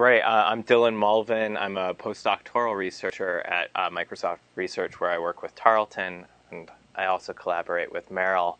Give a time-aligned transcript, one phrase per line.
[0.00, 0.22] Right.
[0.22, 1.56] Uh, I'm Dylan Mulvin.
[1.56, 7.04] I'm a postdoctoral researcher at uh, Microsoft Research, where I work with Tarleton, and I
[7.04, 8.58] also collaborate with Merrill.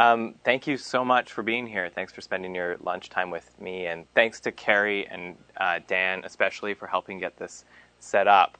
[0.00, 1.88] Um, thank you so much for being here.
[1.94, 6.74] Thanks for spending your lunchtime with me, and thanks to Carrie and uh, Dan, especially
[6.74, 7.64] for helping get this
[8.00, 8.58] set up.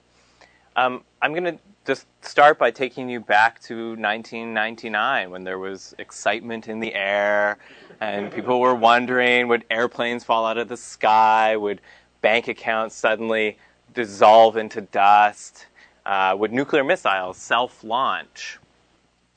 [0.76, 5.94] Um, I'm going to just start by taking you back to 1999 when there was
[5.98, 7.58] excitement in the air
[8.00, 11.56] and people were wondering would airplanes fall out of the sky?
[11.56, 11.80] Would
[12.24, 13.58] bank accounts suddenly
[13.92, 15.66] dissolve into dust?
[16.06, 18.58] Uh, would nuclear missiles self launch?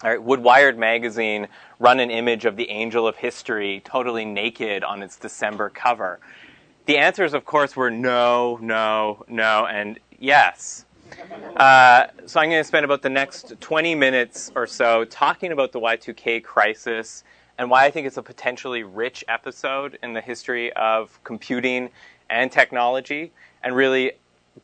[0.02, 5.04] Right, would Wired magazine run an image of the angel of history totally naked on
[5.04, 6.20] its December cover?
[6.86, 10.86] The answers, of course, were no, no, no, and yes.
[11.58, 15.74] Uh, so I'm going to spend about the next 20 minutes or so talking about
[15.74, 17.26] the Y2K crisis
[17.58, 21.90] and why I think it's a potentially rich episode in the history of computing
[22.30, 23.32] and technology,
[23.64, 24.14] and really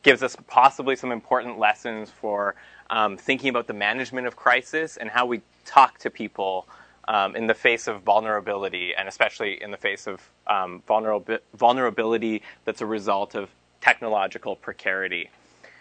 [0.02, 2.54] gives us possibly some important lessons for
[2.90, 6.66] um, thinking about the management of crisis and how we talk to people
[7.08, 12.80] um, in the face of vulnerability, and especially in the face of um, vulnerability that's
[12.80, 15.30] a result of technological precarity.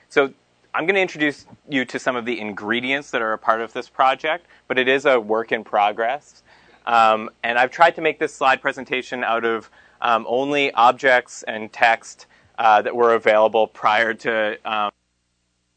[0.10, 0.34] So
[0.74, 3.74] I'm going to introduce you to some of the ingredients that are a part of
[3.74, 6.44] this project, but it is a work in progress.
[6.86, 9.70] Um, and I've tried to make this slide presentation out of
[10.02, 14.92] um, only objects and text uh, that were available prior to um,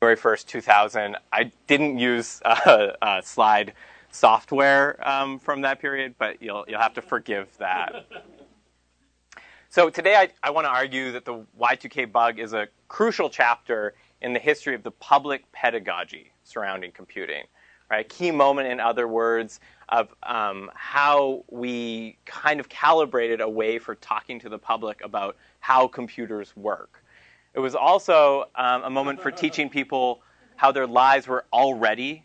[0.00, 1.16] January 1st, 2000.
[1.32, 3.72] I didn't use uh, uh, slide
[4.10, 8.06] software um, from that period, but you'll, you'll have to forgive that.
[9.68, 13.92] So today I, I want to argue that the Y2K bug is a crucial chapter
[14.22, 17.44] in the history of the public pedagogy surrounding computing.
[17.90, 18.04] Right?
[18.04, 23.78] A key moment, in other words, of um, how we kind of calibrated a way
[23.78, 27.02] for talking to the public about how computers work.
[27.54, 30.20] It was also um, a moment for teaching people
[30.56, 32.24] how their lives were already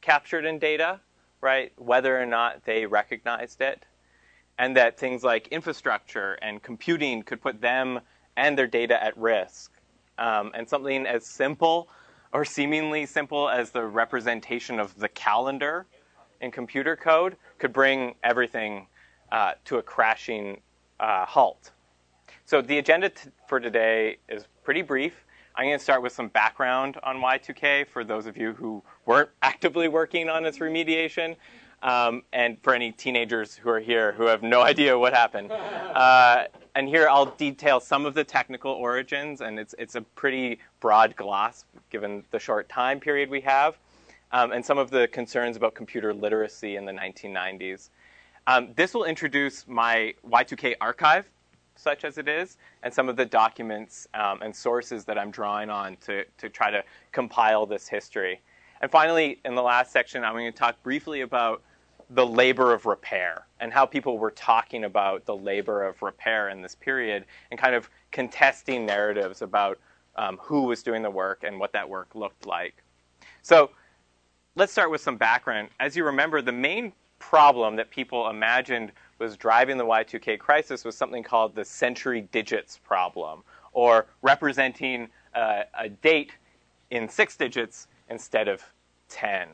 [0.00, 1.00] captured in data,
[1.40, 1.72] right?
[1.76, 3.84] Whether or not they recognized it.
[4.58, 8.00] And that things like infrastructure and computing could put them
[8.36, 9.72] and their data at risk.
[10.18, 11.88] Um, and something as simple
[12.32, 15.86] or seemingly simple as the representation of the calendar
[16.40, 18.86] in computer code could bring everything
[19.32, 20.60] uh, to a crashing
[21.00, 21.72] uh, halt.
[22.44, 25.24] So the agenda t- for today is pretty brief.
[25.54, 29.30] I'm going to start with some background on Y2K for those of you who weren't
[29.42, 31.36] actively working on its remediation,
[31.82, 35.50] um, and for any teenagers who are here who have no idea what happened.
[35.50, 36.44] Uh,
[36.74, 41.16] and here I'll detail some of the technical origins, and it's it's a pretty broad
[41.16, 43.78] gloss given the short time period we have
[44.32, 47.90] um, and some of the concerns about computer literacy in the 1990s.
[48.46, 51.28] Um, this will introduce my Y2K archive,
[51.76, 55.70] such as it is, and some of the documents um, and sources that I'm drawing
[55.70, 58.40] on to, to try to compile this history.
[58.80, 61.62] And finally, in the last section, I'm going to talk briefly about
[62.10, 66.62] the labor of repair and how people were talking about the labor of repair in
[66.62, 69.78] this period and kind of contesting narratives about
[70.16, 72.82] um, who was doing the work and what that work looked like.
[73.42, 73.70] So
[74.56, 75.68] let's start with some background.
[75.80, 80.96] As you remember, the main problem that people imagined was driving the Y2K crisis was
[80.96, 83.42] something called the century digits problem,
[83.72, 86.32] or representing uh, a date
[86.90, 88.62] in six digits instead of
[89.08, 89.48] 10.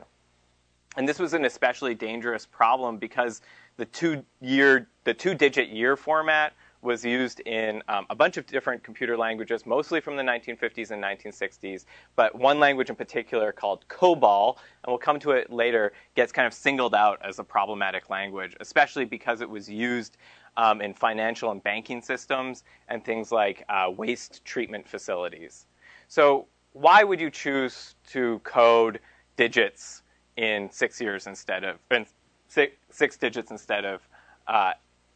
[0.97, 3.41] And this was an especially dangerous problem because
[3.77, 8.45] the two year, the two digit year format was used in um, a bunch of
[8.45, 11.85] different computer languages, mostly from the 1950s and 1960s,
[12.15, 16.45] but one language in particular called COBOL, and we'll come to it later, gets kind
[16.45, 20.17] of singled out as a problematic language, especially because it was used
[20.57, 25.65] um, in financial and banking systems and things like uh, waste treatment facilities.
[26.07, 28.99] So, why would you choose to code
[29.37, 30.03] digits
[30.37, 32.05] in six years instead of in
[32.47, 34.01] six, six digits instead of
[34.47, 34.73] uh,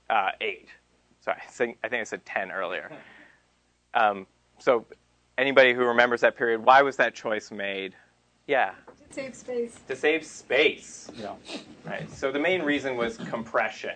[0.09, 0.68] uh, eight?
[1.22, 2.91] Sorry, I think I said 10 earlier.
[3.96, 4.28] Um,
[4.59, 4.85] so,
[5.39, 7.95] anybody who remembers that period, why was that choice made?
[8.45, 8.74] Yeah.
[9.10, 9.80] To save space.
[9.88, 11.10] To save space.
[11.16, 11.33] Yeah.
[11.86, 12.12] Right.
[12.12, 13.95] So the main reason was compression.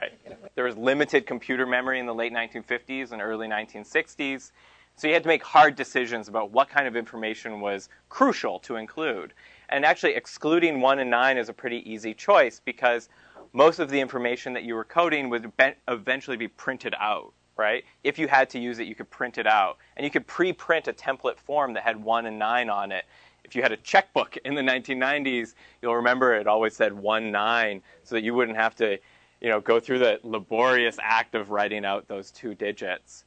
[0.00, 0.12] Right.
[0.54, 4.52] There was limited computer memory in the late 1950s and early 1960s.
[4.96, 8.76] So you had to make hard decisions about what kind of information was crucial to
[8.76, 9.32] include.
[9.70, 13.08] And actually, excluding 1 and 9 is a pretty easy choice because
[13.52, 15.50] most of the information that you were coding would
[15.88, 17.84] eventually be printed out, right?
[18.04, 19.78] If you had to use it, you could print it out.
[19.96, 23.04] And you could pre print a template form that had 1 and 9 on it.
[23.44, 27.82] If you had a checkbook in the 1990s, you'll remember it always said 1 9
[28.04, 28.98] so that you wouldn't have to
[29.40, 33.24] you know, go through the laborious act of writing out those two digits.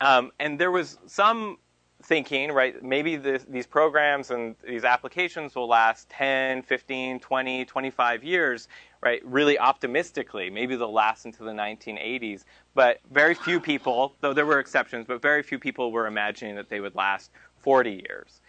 [0.00, 1.58] Um, and there was some
[2.06, 8.24] thinking, right, maybe this, these programs and these applications will last 10, 15, 20, 25
[8.24, 8.68] years,
[9.02, 10.48] right, really optimistically.
[10.48, 12.44] Maybe they'll last into the 1980s.
[12.74, 16.68] But very few people, though there were exceptions, but very few people were imagining that
[16.68, 18.40] they would last 40 years.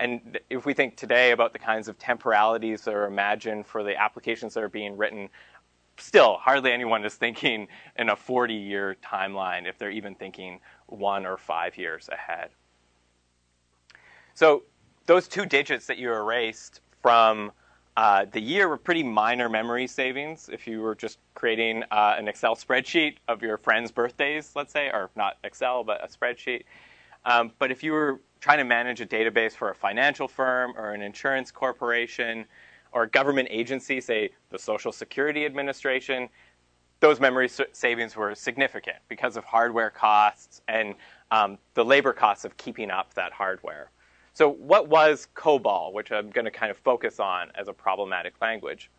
[0.00, 3.96] And if we think today about the kinds of temporalities that are imagined for the
[3.96, 5.28] applications that are being written,
[5.98, 11.24] still hardly anyone is thinking in a 40 year timeline if they're even thinking one
[11.24, 12.50] or five years ahead.
[14.34, 14.64] So
[15.06, 17.52] those two digits that you erased from
[17.96, 22.26] uh, the year were pretty minor memory savings if you were just creating uh, an
[22.26, 26.64] Excel spreadsheet of your friends' birthdays, let's say, or not Excel, but a spreadsheet.
[27.24, 30.90] Um, but if you were trying to manage a database for a financial firm or
[30.90, 32.44] an insurance corporation
[32.90, 36.28] or a government agency, say the Social Security Administration,
[36.98, 40.94] those memory savings were significant because of hardware costs and
[41.30, 43.90] um, the labor costs of keeping up that hardware.
[44.34, 48.34] So, what was COBOL, which I'm going to kind of focus on as a problematic
[48.42, 48.90] language?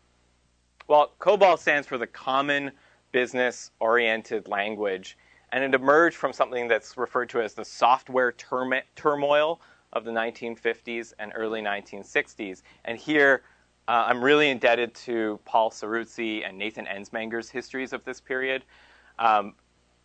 [0.88, 2.72] Well, COBOL stands for the Common
[3.12, 5.18] Business Oriented Language,
[5.52, 9.60] and it emerged from something that's referred to as the software turmoil
[9.92, 12.62] of the 1950s and early 1960s.
[12.86, 13.42] And here,
[13.88, 18.64] uh, I'm really indebted to Paul Ceruzzi and Nathan Ensmenger's histories of this period.
[19.18, 19.54] Um,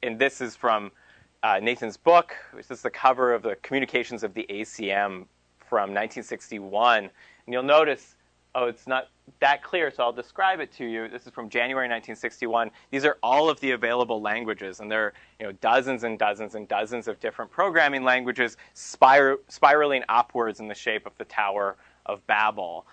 [0.04, 0.92] and this is from
[1.44, 5.26] uh, Nathan's book, which is the cover of the Communications of the ACM
[5.68, 7.06] from 1961.
[7.06, 7.12] And
[7.48, 8.16] you'll notice,
[8.54, 9.08] oh, it's not
[9.40, 11.08] that clear, so I'll describe it to you.
[11.08, 12.70] This is from January 1961.
[12.92, 16.54] These are all of the available languages, and there are you know, dozens and dozens
[16.56, 21.78] and dozens of different programming languages spir- spiraling upwards in the shape of the Tower
[22.06, 22.86] of Babel.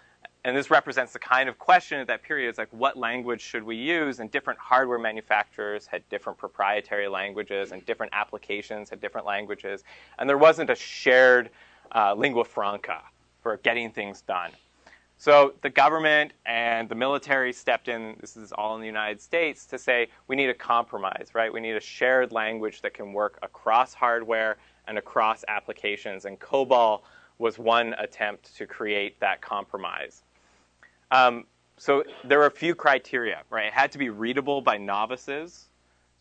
[0.49, 3.63] And this represents the kind of question at that period is like, what language should
[3.63, 4.19] we use?
[4.19, 9.85] And different hardware manufacturers had different proprietary languages, and different applications had different languages.
[10.19, 11.51] And there wasn't a shared
[11.95, 13.03] uh, lingua franca
[13.43, 14.53] for getting things done.
[15.19, 19.67] So the government and the military stepped in, this is all in the United States,
[19.67, 21.53] to say we need a compromise, right?
[21.53, 24.57] We need a shared language that can work across hardware
[24.87, 26.25] and across applications.
[26.25, 27.03] And COBOL
[27.37, 30.23] was one attempt to create that compromise.
[31.11, 31.45] Um,
[31.77, 33.67] so there were a few criteria, right?
[33.67, 35.69] It had to be readable by novices,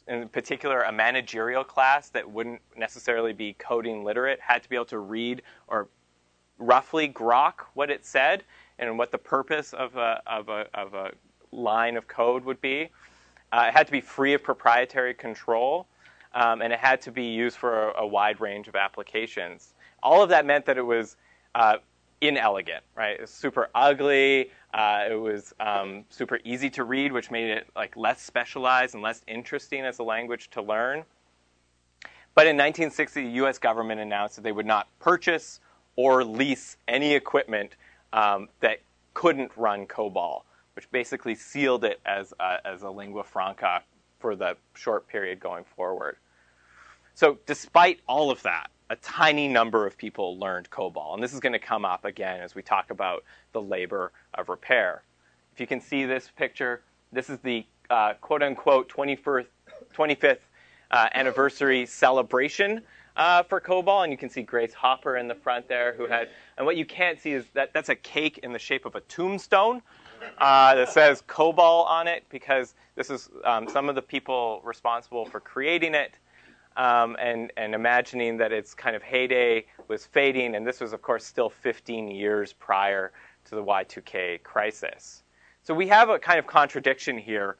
[0.07, 4.85] in particular, a managerial class that wouldn't necessarily be coding literate had to be able
[4.85, 5.89] to read or
[6.59, 8.43] roughly grok what it said
[8.79, 11.11] and what the purpose of a, of a, of a
[11.51, 12.89] line of code would be.
[13.51, 15.87] Uh, it had to be free of proprietary control,
[16.33, 19.73] um, and it had to be used for a, a, wide range of applications.
[20.03, 21.15] All of that meant that it was
[21.55, 21.77] uh,
[22.21, 23.19] inelegant, right?
[23.19, 24.51] It super ugly.
[24.73, 29.03] Uh, it was um, super easy to read, which made it like less specialized and
[29.03, 31.03] less interesting as a language to learn.
[32.35, 33.57] But in 1960, the U.S.
[33.57, 35.59] government announced that they would not purchase
[35.95, 37.75] or lease any equipment
[38.13, 38.79] um, that
[39.15, 40.43] couldn't run COBOL,
[40.75, 43.81] which basically sealed it as a, as a lingua franca
[44.19, 46.17] for the short period going forward.
[47.15, 51.13] So, despite all of that, a tiny number of people learned COBOL.
[51.13, 54.49] And this is going to come up again as we talk about the labor of
[54.49, 55.03] repair.
[55.53, 56.81] If you can see this picture,
[57.11, 59.47] this is the uh, quote unquote 21st,
[59.93, 60.37] 25th
[60.91, 62.81] uh, anniversary celebration
[63.17, 64.03] uh, for COBOL.
[64.03, 66.85] And you can see Grace Hopper in the front there who had, and what you
[66.85, 69.81] can't see is that that's a cake in the shape of a tombstone.
[70.39, 75.25] Uh, that says COBOL on it because this is um, some of the people responsible
[75.25, 76.17] for creating it
[77.19, 81.25] and, and imagining that its kind of heyday was fading, and this was, of course,
[81.25, 83.11] still 15 years prior
[83.45, 85.23] to the Y2K crisis.
[85.63, 87.57] So we have a kind of contradiction here.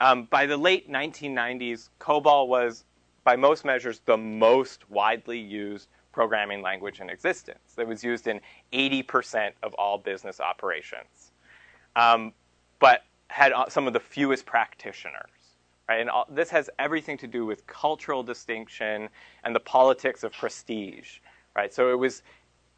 [0.00, 2.84] Um, by the late 1990s, COBOL was,
[3.24, 7.74] by most measures, the most widely used programming language in existence.
[7.76, 8.40] It was used in
[8.72, 11.32] 80% of all business operations,
[11.94, 12.32] um,
[12.80, 15.37] but had uh, some of the fewest practitioners.
[15.88, 16.00] Right?
[16.00, 19.08] And all, this has everything to do with cultural distinction
[19.44, 21.18] and the politics of prestige.
[21.56, 21.72] Right?
[21.72, 22.22] So it was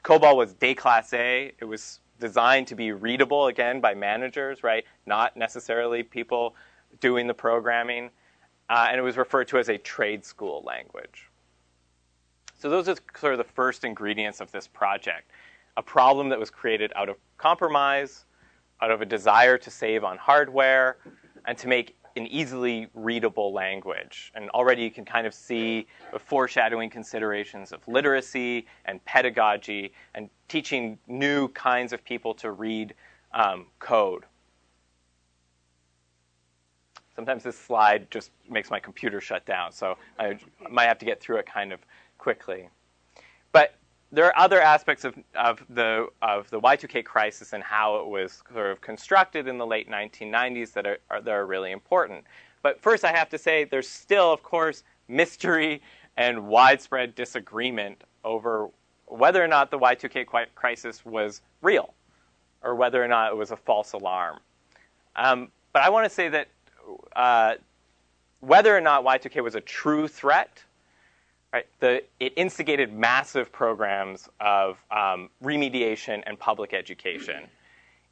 [0.05, 1.53] COBOL was day class A.
[1.59, 4.85] It was designed to be readable again by managers, right?
[5.07, 6.55] Not necessarily people
[7.01, 8.11] doing the programming.
[8.69, 11.29] Uh, and it was referred to as a trade school language.
[12.57, 15.31] So those are sort of the first ingredients of this project.
[15.77, 18.27] A problem that was created out of compromise,
[18.81, 20.99] out of a desire to save on hardware,
[21.47, 24.33] and to make an easily readable language.
[24.35, 30.29] And already you can kind of see the foreshadowing considerations of literacy and pedagogy and
[30.49, 32.95] teaching new kinds of people to read
[33.33, 34.25] um, code.
[37.15, 40.39] Sometimes this slide just makes my computer shut down, so I
[40.71, 41.81] might have to get through it kind of
[42.19, 42.69] quickly.
[43.53, 43.75] But
[44.13, 48.43] there are other aspects of, of, the, of the Y2K crisis and how it was
[48.53, 52.25] sort of constructed in the late 1990s that are, are, that are really important.
[52.63, 55.81] But first, I have to say there's still, of course, mystery
[56.17, 58.69] and widespread disagreement over
[59.07, 61.95] whether or not the Y2K crisis was real
[62.63, 64.39] or whether or not it was a false alarm.
[65.17, 66.49] Um, but I want to say that
[67.17, 67.55] uh,
[68.41, 70.63] whether or not Y2K was a true threat,
[71.53, 77.45] right, the, it instigated massive programs of um, remediation and public education.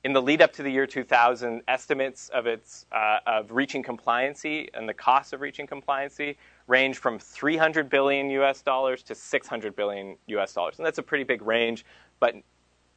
[0.05, 4.69] In the lead up to the year 2000, estimates of its uh, of reaching compliancy
[4.75, 6.37] and the cost of reaching compliancy
[6.69, 11.25] range from 300 billion US dollars to 600 billion US dollars, and that's a pretty
[11.25, 11.85] big range.
[12.21, 12.37] But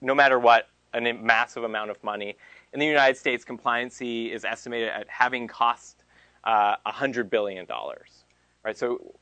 [0.01, 2.35] no matter what, a massive amount of money.
[2.73, 6.03] In the United States, compliancy is estimated at having cost
[6.43, 7.65] uh, $100 billion.
[8.63, 8.77] Right?
[8.77, 9.13] So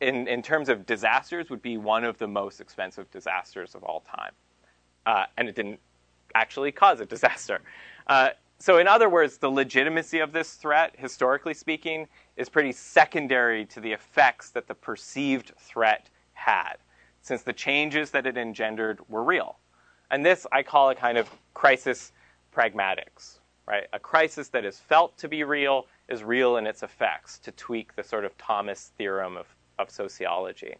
[0.00, 4.00] in, in terms of disasters, would be one of the most expensive disasters of all
[4.00, 4.32] time.
[5.06, 5.80] Uh, and it didn't
[6.34, 7.60] actually cause a disaster.
[8.06, 13.66] Uh, so in other words, the legitimacy of this threat, historically speaking, is pretty secondary
[13.66, 16.76] to the effects that the perceived threat had,
[17.20, 19.58] since the changes that it engendered were real.
[20.10, 22.12] And this I call a kind of crisis
[22.54, 23.86] pragmatics, right?
[23.92, 27.94] A crisis that is felt to be real is real in its effects, to tweak
[27.96, 29.46] the sort of Thomas theorem of,
[29.78, 30.74] of sociology.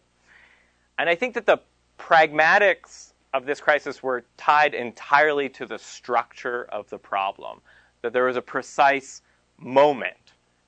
[0.97, 1.59] And I think that the
[1.97, 7.61] pragmatics of this crisis were tied entirely to the structure of the problem,
[8.01, 9.21] that there was a precise
[9.57, 10.15] moment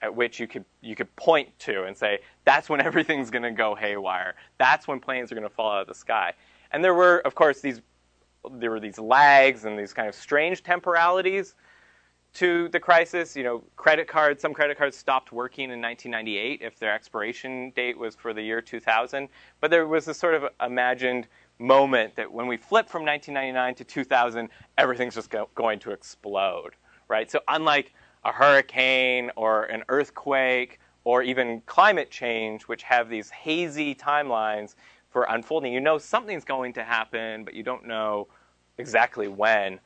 [0.01, 3.51] at which you could you could point to and say that's when everything's going to
[3.51, 4.35] go haywire.
[4.57, 6.33] That's when planes are going to fall out of the sky.
[6.71, 7.81] And there were, of course, these
[8.51, 11.55] there were these lags and these kind of strange temporalities
[12.35, 13.35] to the crisis.
[13.35, 17.97] You know, credit cards, some credit cards stopped working in 1998 if their expiration date
[17.97, 19.29] was for the year 2000.
[19.61, 21.27] But there was this sort of imagined
[21.59, 26.75] moment that when we flip from 1999 to 2000, everything's just go- going to explode,
[27.07, 27.29] right?
[27.29, 27.93] So unlike
[28.23, 34.75] a hurricane or an earthquake or even climate change, which have these hazy timelines,
[35.09, 35.73] for unfolding.
[35.73, 38.27] You know something's going to happen, but you don't know
[38.77, 39.79] exactly when.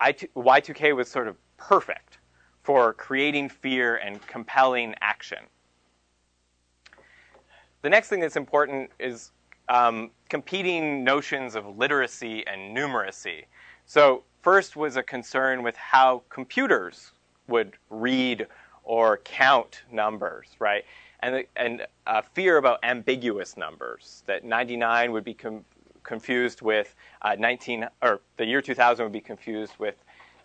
[0.00, 2.18] Y2K was sort of perfect
[2.62, 5.38] for creating fear and compelling action.
[7.82, 9.30] The next thing that's important is
[9.68, 13.44] um, competing notions of literacy and numeracy.
[13.84, 17.12] So, first was a concern with how computers
[17.48, 18.46] would read
[18.84, 20.84] or count numbers, right?
[21.20, 25.64] and, and a fear about ambiguous numbers, that 99 would be com-
[26.02, 29.96] confused with uh, 19, or the year 2000 would be confused with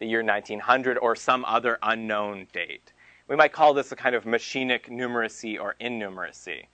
[0.04, 2.92] the year 1900 or some other unknown date.
[3.30, 6.66] We might call this a kind of machinic numeracy or innumeracy.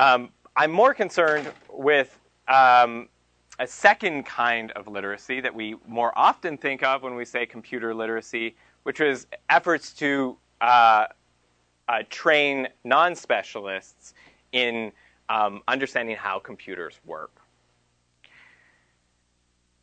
[0.00, 3.08] Um, I'm more concerned with um,
[3.60, 7.94] a second kind of literacy that we more often think of when we say computer
[7.94, 11.06] literacy, which is efforts to uh,
[11.88, 14.14] uh, train non specialists
[14.50, 14.90] in
[15.28, 17.30] um, understanding how computers work.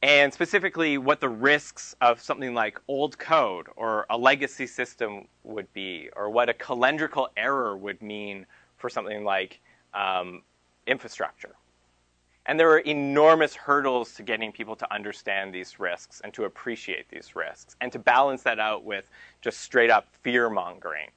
[0.03, 5.71] And specifically, what the risks of something like old code or a legacy system would
[5.73, 9.59] be, or what a calendrical error would mean for something like
[9.93, 10.41] um,
[10.87, 11.55] infrastructure.
[12.47, 17.07] And there are enormous hurdles to getting people to understand these risks and to appreciate
[17.09, 19.09] these risks, and to balance that out with
[19.41, 21.09] just straight up fear mongering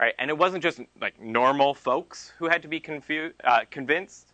[0.00, 0.14] right?
[0.18, 4.32] And it wasn't just like normal folks who had to be confused, uh, convinced.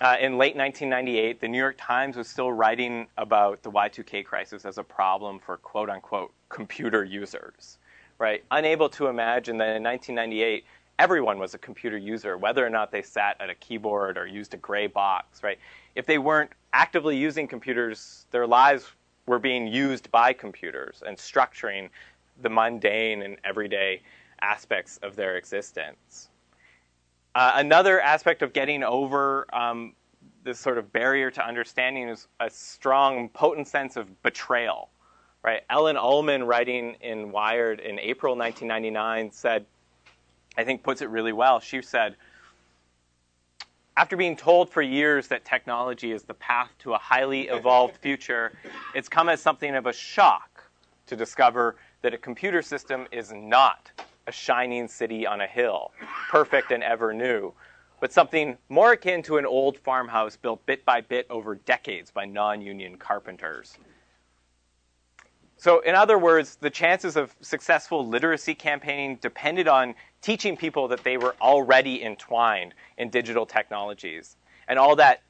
[0.00, 4.64] Uh, in late 1998, the New York Times was still writing about the Y2K crisis
[4.64, 7.78] as a problem for quote unquote computer users,
[8.18, 8.44] right?
[8.52, 10.64] Unable to imagine that in 1998,
[11.00, 14.54] everyone was a computer user, whether or not they sat at a keyboard or used
[14.54, 15.58] a gray box, right?
[15.96, 18.86] If they weren't actively using computers, their lives
[19.26, 21.88] were being used by computers and structuring
[22.40, 24.00] the mundane and everyday
[24.42, 26.28] aspects of their existence.
[27.34, 29.94] Uh, another aspect of getting over um,
[30.44, 34.88] this sort of barrier to understanding is a strong, potent sense of betrayal.
[35.42, 35.62] Right?
[35.70, 39.66] Ellen Ullman, writing in Wired in April 1999, said,
[40.56, 41.60] I think puts it really well.
[41.60, 42.16] She said,
[43.96, 48.52] after being told for years that technology is the path to a highly evolved future,
[48.94, 50.64] it's come as something of a shock
[51.06, 53.90] to discover that a computer system is not
[54.28, 55.90] a shining city on a hill,
[56.30, 57.52] perfect and ever new,
[57.98, 62.26] but something more akin to an old farmhouse built bit by bit over decades by
[62.26, 63.78] non union carpenters.
[65.56, 71.02] So, in other words, the chances of successful literacy campaigning depended on teaching people that
[71.02, 74.36] they were already entwined in digital technologies.
[74.68, 75.22] And all that,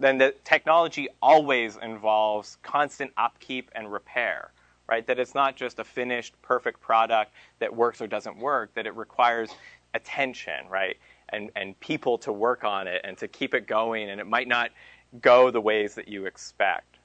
[0.00, 4.50] then the technology always involves constant upkeep and repair,
[4.88, 5.06] right?
[5.06, 8.94] That it's not just a finished, perfect product that works or doesn't work, that it
[8.96, 9.50] requires
[9.94, 10.96] attention, right?
[11.30, 14.48] And, and people to work on it and to keep it going, and it might
[14.48, 14.70] not
[15.20, 16.98] go the ways that you expect.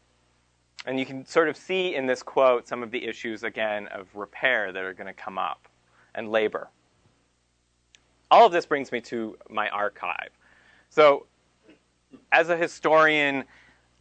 [0.85, 4.07] And you can sort of see in this quote some of the issues, again, of
[4.15, 5.67] repair that are going to come up
[6.15, 6.69] and labor.
[8.29, 10.29] All of this brings me to my archive.
[10.89, 11.25] So,
[12.31, 13.45] as a historian,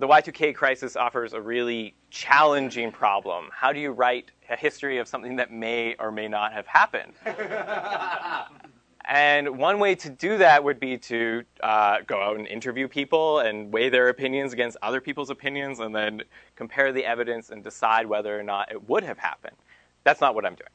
[0.01, 3.51] the Y2K crisis offers a really challenging problem.
[3.53, 7.13] How do you write a history of something that may or may not have happened?
[9.07, 13.41] And one way to do that would be to uh, go out and interview people
[13.41, 16.23] and weigh their opinions against other people's opinions and then
[16.55, 19.57] compare the evidence and decide whether or not it would have happened.
[20.05, 20.71] That's not what I'm doing.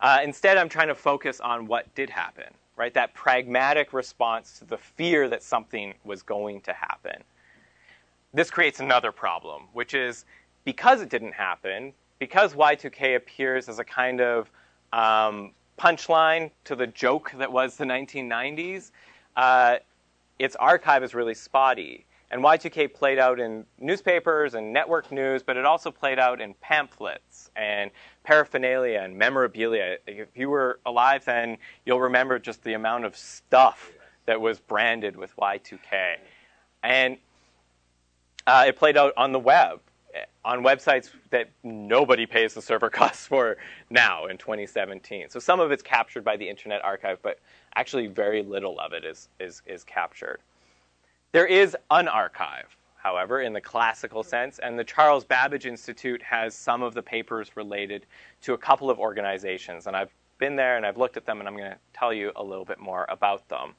[0.00, 2.92] Uh, instead, I'm trying to focus on what did happen, right?
[2.92, 7.22] That pragmatic response to the fear that something was going to happen.
[8.36, 10.26] This creates another problem, which is
[10.66, 14.50] because it didn't happen, because Y2K appears as a kind of
[14.92, 18.90] um, punchline to the joke that was the 1990s,
[19.36, 19.76] uh,
[20.38, 22.04] its archive is really spotty.
[22.30, 26.52] And Y2K played out in newspapers and network news, but it also played out in
[26.60, 27.90] pamphlets and
[28.22, 29.96] paraphernalia and memorabilia.
[30.06, 33.92] If you were alive then, you'll remember just the amount of stuff
[34.26, 36.16] that was branded with Y2K.
[36.82, 37.16] And
[38.46, 39.80] uh, it played out on the web
[40.44, 43.56] on websites that nobody pays the server costs for
[43.90, 45.28] now in 2017.
[45.28, 47.38] So some of it's captured by the Internet Archive, but
[47.74, 50.38] actually very little of it is, is, is captured.
[51.32, 56.54] There is an archive, however, in the classical sense, and the Charles Babbage Institute has
[56.54, 58.06] some of the papers related
[58.42, 59.86] to a couple of organizations.
[59.86, 62.30] And I've been there and I've looked at them, and I'm going to tell you
[62.36, 63.74] a little bit more about them.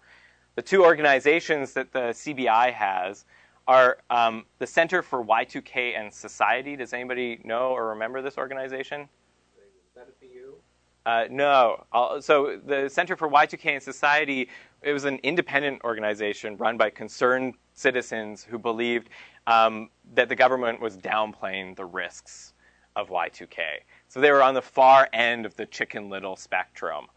[0.55, 3.25] The two organizations that the CBI has
[3.67, 6.75] are um, the Center for Y2K and Society.
[6.75, 9.01] Does anybody know or remember this organization?
[9.01, 10.53] Is that a PU?
[11.05, 11.85] Uh, no.
[12.21, 14.49] so the Center for Y2K and Society,
[14.81, 19.09] it was an independent organization run by concerned citizens who believed
[19.47, 22.53] um, that the government was downplaying the risks
[22.95, 23.59] of Y2K.
[24.07, 27.07] So they were on the far end of the Chicken Little spectrum.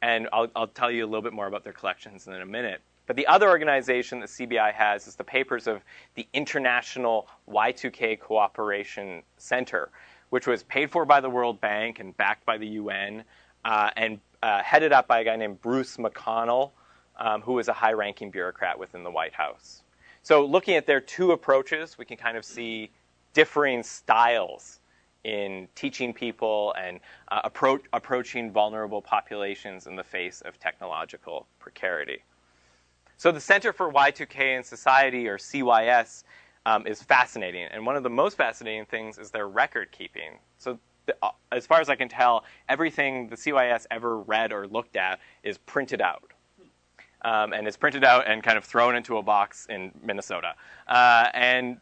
[0.00, 2.82] And I'll, I'll tell you a little bit more about their collections in a minute.
[3.06, 5.82] But the other organization that CBI has is the papers of
[6.14, 9.90] the International Y2K Cooperation Center,
[10.30, 13.24] which was paid for by the World Bank and backed by the UN,
[13.64, 16.70] uh, and uh, headed up by a guy named Bruce McConnell,
[17.18, 19.82] um, who was a high ranking bureaucrat within the White House.
[20.22, 22.90] So, looking at their two approaches, we can kind of see
[23.34, 24.80] differing styles
[25.24, 32.22] in teaching people and uh, appro- approaching vulnerable populations in the face of technological precarity.
[33.16, 36.24] So the Center for Y2K and Society, or CYS,
[36.66, 37.66] um, is fascinating.
[37.70, 40.38] And one of the most fascinating things is their record keeping.
[40.58, 44.66] So the, uh, as far as I can tell, everything the CYS ever read or
[44.66, 46.30] looked at is printed out.
[47.22, 50.54] Um, and is printed out and kind of thrown into a box in Minnesota.
[50.86, 51.78] Uh, and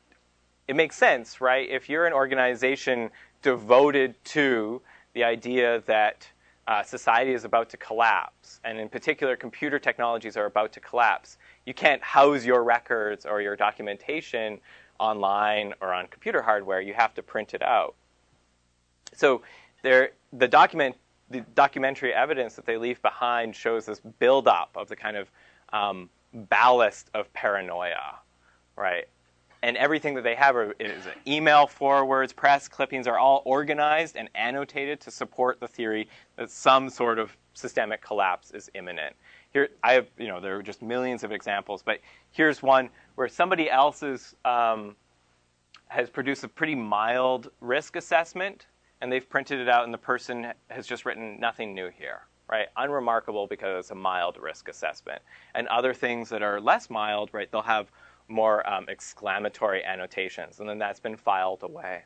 [0.68, 1.68] it makes sense, right?
[1.68, 3.10] If you're an organization
[3.42, 4.80] devoted to
[5.14, 6.28] the idea that
[6.68, 11.38] uh, society is about to collapse, and in particular, computer technologies are about to collapse,
[11.66, 14.60] you can't house your records or your documentation
[15.00, 16.80] online or on computer hardware.
[16.80, 17.94] You have to print it out.
[19.14, 19.42] So
[19.82, 20.96] there, the document,
[21.30, 25.30] the documentary evidence that they leave behind shows this buildup of the kind of
[25.72, 28.18] um, ballast of paranoia,
[28.76, 29.08] right?
[29.62, 34.28] And everything that they have are, is email forwards, press clippings are all organized and
[34.34, 39.14] annotated to support the theory that some sort of systemic collapse is imminent.
[39.52, 43.28] Here, I have, you know, there are just millions of examples, but here's one where
[43.28, 44.96] somebody else's um,
[45.88, 48.66] has produced a pretty mild risk assessment,
[49.00, 52.68] and they've printed it out, and the person has just written nothing new here, right?
[52.76, 55.20] Unremarkable because it's a mild risk assessment.
[55.54, 57.50] And other things that are less mild, right?
[57.50, 57.92] They'll have
[58.28, 62.02] more um, exclamatory annotations, and then that's been filed away.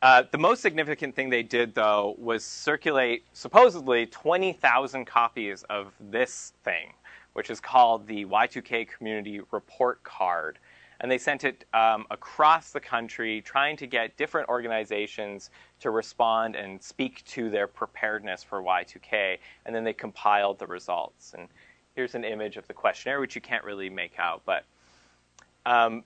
[0.00, 6.52] Uh, the most significant thing they did, though, was circulate supposedly 20,000 copies of this
[6.62, 6.92] thing,
[7.32, 10.60] which is called the Y2K Community Report Card.
[11.00, 15.50] And they sent it um, across the country, trying to get different organizations
[15.80, 19.38] to respond and speak to their preparedness for Y2K.
[19.66, 21.34] And then they compiled the results.
[21.36, 21.48] And
[21.98, 24.64] here's an image of the questionnaire, which you can't really make out, but
[25.66, 26.04] um,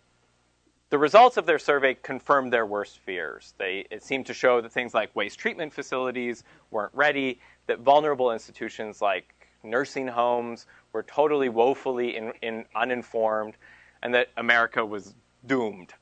[0.88, 3.52] the results of their survey confirmed their worst fears.
[3.58, 8.32] They, it seemed to show that things like waste treatment facilities weren't ready, that vulnerable
[8.32, 13.58] institutions like nursing homes were totally woefully in, in uninformed,
[14.02, 15.92] and that America was doomed.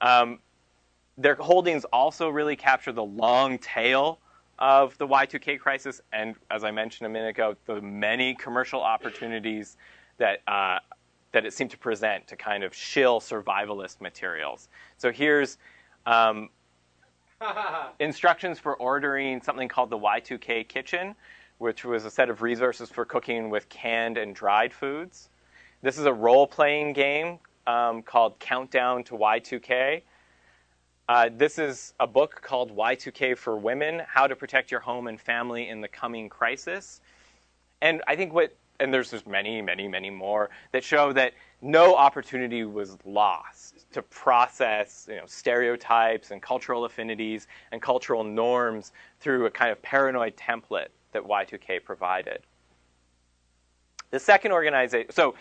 [0.00, 0.38] Um,
[1.18, 4.20] their holdings also really capture the long tail
[4.58, 9.76] of the Y2K crisis, and as I mentioned a minute ago, the many commercial opportunities
[10.18, 10.78] that uh,
[11.32, 14.68] that it seemed to present to kind of shill survivalist materials.
[14.98, 15.58] So here's
[16.06, 16.48] um,
[17.98, 21.14] instructions for ordering something called the Y2K kitchen,
[21.58, 25.28] which was a set of resources for cooking with canned and dried foods.
[25.82, 30.02] This is a role playing game um, called Countdown to Y2K.
[31.06, 35.20] Uh, this is a book called Y2K for Women How to Protect Your Home and
[35.20, 37.02] Family in the Coming Crisis.
[37.82, 41.94] And I think what and there's just many, many, many more that show that no
[41.94, 48.90] opportunity was lost to process you know, stereotypes and cultural affinities and cultural norms
[49.20, 52.40] through a kind of paranoid template that Y2K provided.
[54.10, 55.36] The second organization, so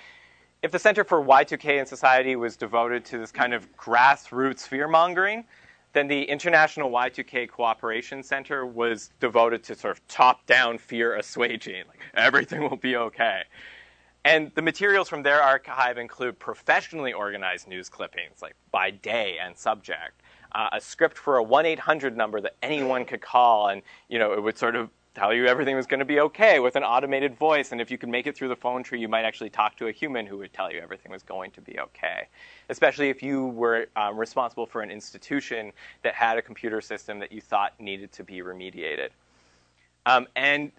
[0.64, 4.88] if the Center for Y2K in Society was devoted to this kind of grassroots fear
[4.88, 5.44] mongering,
[5.92, 11.84] then the International Y2K Cooperation Center was devoted to sort of top down fear assuaging,
[11.90, 13.44] like everything will be okay.
[14.24, 19.58] And the materials from their archive include professionally organized news clippings, like by day and
[19.58, 20.22] subject,
[20.54, 24.32] uh, a script for a 1 800 number that anyone could call, and you know,
[24.32, 27.38] it would sort of tell you everything was going to be okay with an automated
[27.38, 27.72] voice.
[27.72, 29.88] And if you could make it through the phone tree, you might actually talk to
[29.88, 32.28] a human who would tell you everything was going to be okay.
[32.70, 35.72] Especially if you were um, responsible for an institution
[36.02, 39.10] that had a computer system that you thought needed to be remediated.
[40.06, 40.72] Um, and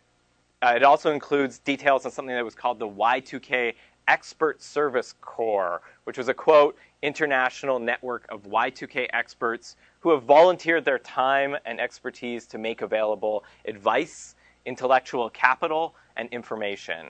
[0.62, 3.74] uh, it also includes details on something that was called the Y2K
[4.08, 10.84] Expert Service Corps, which was a quote, international network of Y2K experts who have volunteered
[10.84, 14.34] their time and expertise to make available advice,
[14.66, 17.08] intellectual capital, and information.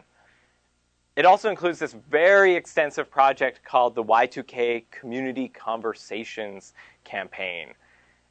[1.16, 7.74] It also includes this very extensive project called the Y2K Community Conversations Campaign.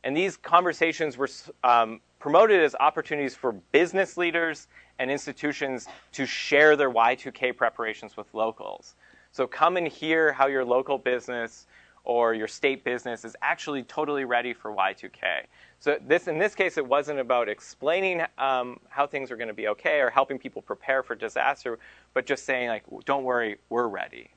[0.03, 1.29] And these conversations were
[1.63, 4.67] um, promoted as opportunities for business leaders
[4.99, 8.95] and institutions to share their Y2K preparations with locals.
[9.31, 11.65] So come and hear how your local business
[12.03, 15.45] or your state business is actually totally ready for Y2K.
[15.79, 19.53] So this, in this case, it wasn't about explaining um, how things are going to
[19.53, 21.79] be okay or helping people prepare for disaster,
[22.13, 24.29] but just saying like, don't worry, we're ready.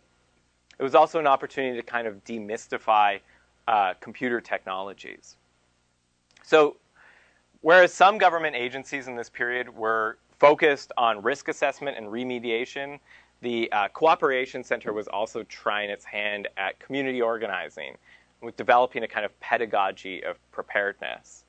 [0.79, 3.21] It was also an opportunity to kind of demystify
[3.67, 5.37] uh, computer technologies.
[6.45, 6.77] So,
[7.63, 12.99] whereas some government agencies in this period were focused on risk assessment and remediation,
[13.43, 17.97] the uh, Cooperation Center was also trying its hand at community organizing
[18.41, 21.45] with developing a kind of pedagogy of preparedness.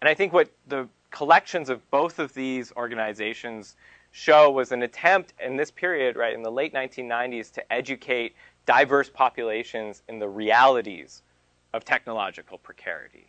[0.00, 3.76] And I think what the collections of both of these organizations
[4.12, 8.34] show was an attempt in this period, right, in the late 1990s, to educate
[8.66, 11.22] diverse populations in the realities
[11.72, 13.26] of technological precarity,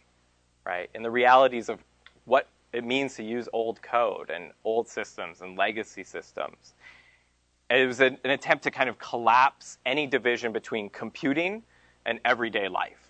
[0.65, 1.79] right, in the realities of
[2.25, 6.73] what it means to use old code and old systems and legacy systems
[7.69, 11.63] it was an, an attempt to kind of collapse any division between computing
[12.05, 13.09] and everyday life,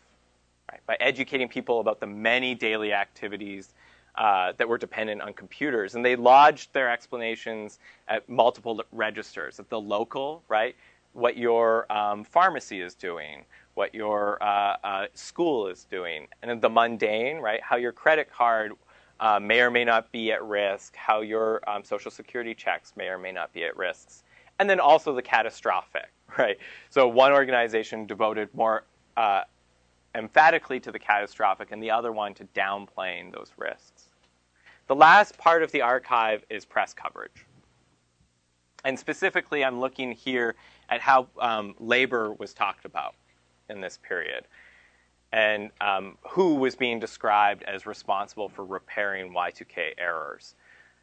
[0.71, 0.81] right?
[0.85, 3.73] By educating people about the many daily activities
[4.15, 5.95] uh, that were dependent on computers.
[5.95, 10.75] And they lodged their explanations at multiple registers at the local, right?
[11.11, 16.69] What your um, pharmacy is doing, what your uh, uh, school is doing, and the
[16.69, 17.61] mundane, right?
[17.61, 18.71] How your credit card
[19.19, 23.07] uh, may or may not be at risk, how your um, social security checks may
[23.07, 24.23] or may not be at risks
[24.59, 26.57] and then also the catastrophic, right?
[26.89, 28.83] So one organization devoted more
[29.17, 29.43] uh,
[30.13, 34.09] emphatically to the catastrophic, and the other one to downplaying those risks.
[34.87, 37.45] The last part of the archive is press coverage.
[38.85, 40.55] And specifically, I'm looking here
[40.89, 43.15] at how um, labor was talked about
[43.69, 44.45] in this period
[45.31, 50.55] and um, who was being described as responsible for repairing Y2K errors.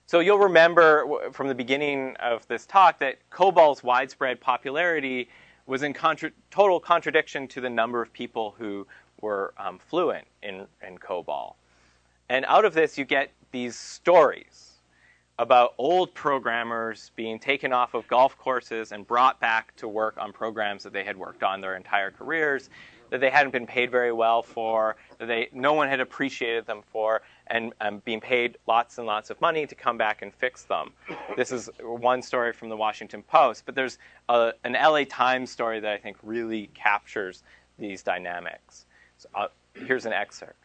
[0.06, 5.28] So you'll remember from the beginning of this talk that COBOL's widespread popularity
[5.66, 8.86] was in contra- total contradiction to the number of people who
[9.20, 11.54] were um, fluent in, in COBOL.
[12.28, 14.72] And out of this, you get these stories
[15.38, 20.32] about old programmers being taken off of golf courses and brought back to work on
[20.32, 22.70] programs that they had worked on their entire careers,
[23.12, 26.80] that they hadn't been paid very well for, that they, no one had appreciated them
[26.90, 30.64] for, and um, being paid lots and lots of money to come back and fix
[30.64, 30.92] them.
[31.36, 33.98] This is one story from the Washington Post, but there's
[34.30, 37.42] a, an LA Times story that I think really captures
[37.78, 38.86] these dynamics.
[39.18, 40.56] So, uh, here's an excerpt.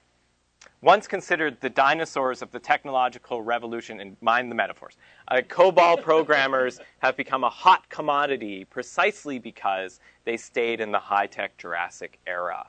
[0.81, 4.95] Once considered the dinosaurs of the technological revolution, and mind the metaphors,
[5.27, 11.25] uh, COBOL programmers have become a hot commodity precisely because they stayed in the high
[11.25, 12.67] tech Jurassic era.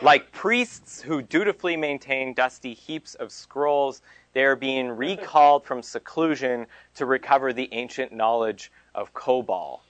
[0.00, 4.00] Like priests who dutifully maintain dusty heaps of scrolls,
[4.32, 9.80] they are being recalled from seclusion to recover the ancient knowledge of COBOL.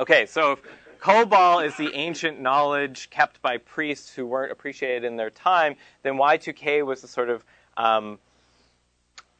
[0.00, 0.62] Okay, so if
[0.98, 6.14] COBOL is the ancient knowledge kept by priests who weren't appreciated in their time, then
[6.14, 7.44] Y2K was the sort of
[7.76, 8.18] um,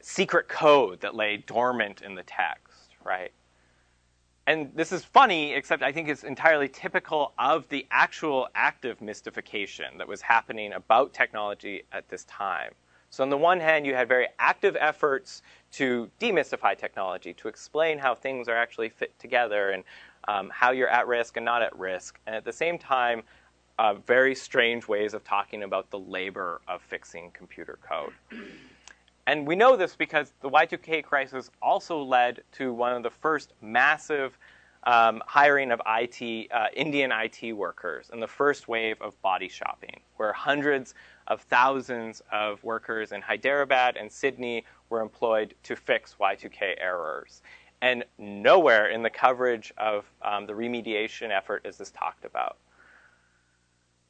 [0.03, 3.33] secret code that lay dormant in the text, right?
[4.48, 9.98] And this is funny, except I think it's entirely typical of the actual active mystification
[9.98, 12.72] that was happening about technology at this time.
[13.11, 17.98] So, on the one hand, you had very active efforts to demystify technology, to explain
[17.98, 19.84] how things are actually fit together and
[20.28, 22.18] um, how you're at risk and not at risk.
[22.26, 23.24] And at the same time,
[23.78, 28.14] uh, very strange ways of talking about the labor of fixing computer code.
[29.29, 33.53] And we know this because the Y2K crisis also led to one of the first
[33.61, 34.38] massive
[34.85, 40.01] um, hiring of IT, uh, Indian IT workers and the first wave of body shopping,
[40.17, 40.95] where hundreds
[41.27, 47.43] of thousands of workers in Hyderabad and Sydney were employed to fix Y2K errors.
[47.83, 52.57] And nowhere in the coverage of um, the remediation effort is this talked about.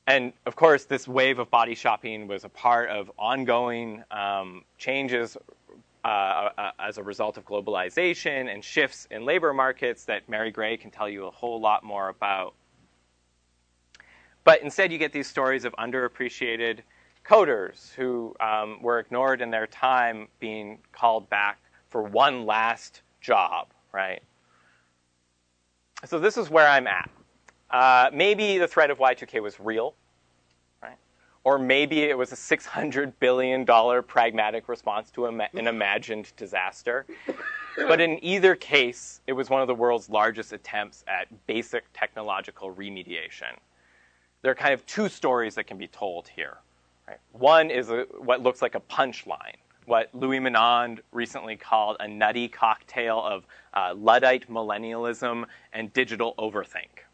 [0.08, 5.36] And of course, this wave of body shopping was a part of ongoing um, changes
[6.02, 6.08] uh,
[6.56, 10.90] uh, as a result of globalization and shifts in labor markets that Mary Gray can
[10.90, 12.54] tell you a whole lot more about.
[14.44, 16.78] But instead, you get these stories of underappreciated
[17.22, 23.66] coders who um, were ignored in their time being called back for one last job,
[23.92, 24.22] right?
[26.06, 27.10] So this is where I'm at.
[27.70, 29.94] Uh, maybe the threat of Y2K was real,
[30.82, 30.96] right?
[31.44, 33.66] Or maybe it was a $600 billion
[34.04, 37.06] pragmatic response to an imagined disaster.
[37.76, 42.74] But in either case, it was one of the world's largest attempts at basic technological
[42.74, 43.56] remediation.
[44.42, 46.58] There are kind of two stories that can be told here.
[47.06, 47.18] Right?
[47.32, 49.56] One is a, what looks like a punchline
[49.88, 57.07] what Louis Menand recently called a nutty cocktail of uh, Luddite millennialism and digital overthink.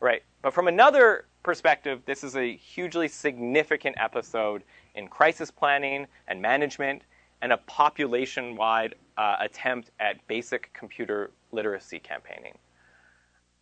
[0.00, 0.22] Right?
[0.42, 4.62] But from another perspective, this is a hugely significant episode
[4.94, 7.02] in crisis planning and management
[7.42, 12.56] and a population wide uh, attempt at basic computer literacy campaigning.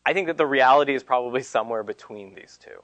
[0.06, 2.82] I think that the reality is probably somewhere between these two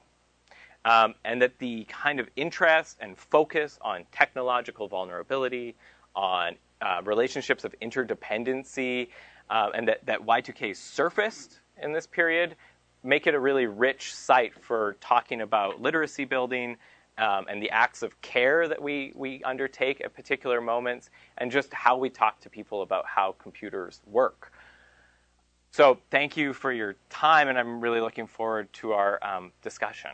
[0.85, 5.75] um, and that the kind of interest and focus on technological vulnerability,
[6.15, 9.09] on uh, relationships of interdependency,
[9.49, 12.55] uh, and that, that Y2K surfaced in this period
[13.03, 16.77] make it a really rich site for talking about literacy building
[17.17, 21.73] um, and the acts of care that we, we undertake at particular moments, and just
[21.73, 24.51] how we talk to people about how computers work.
[25.71, 30.11] So, thank you for your time, and I'm really looking forward to our um, discussion.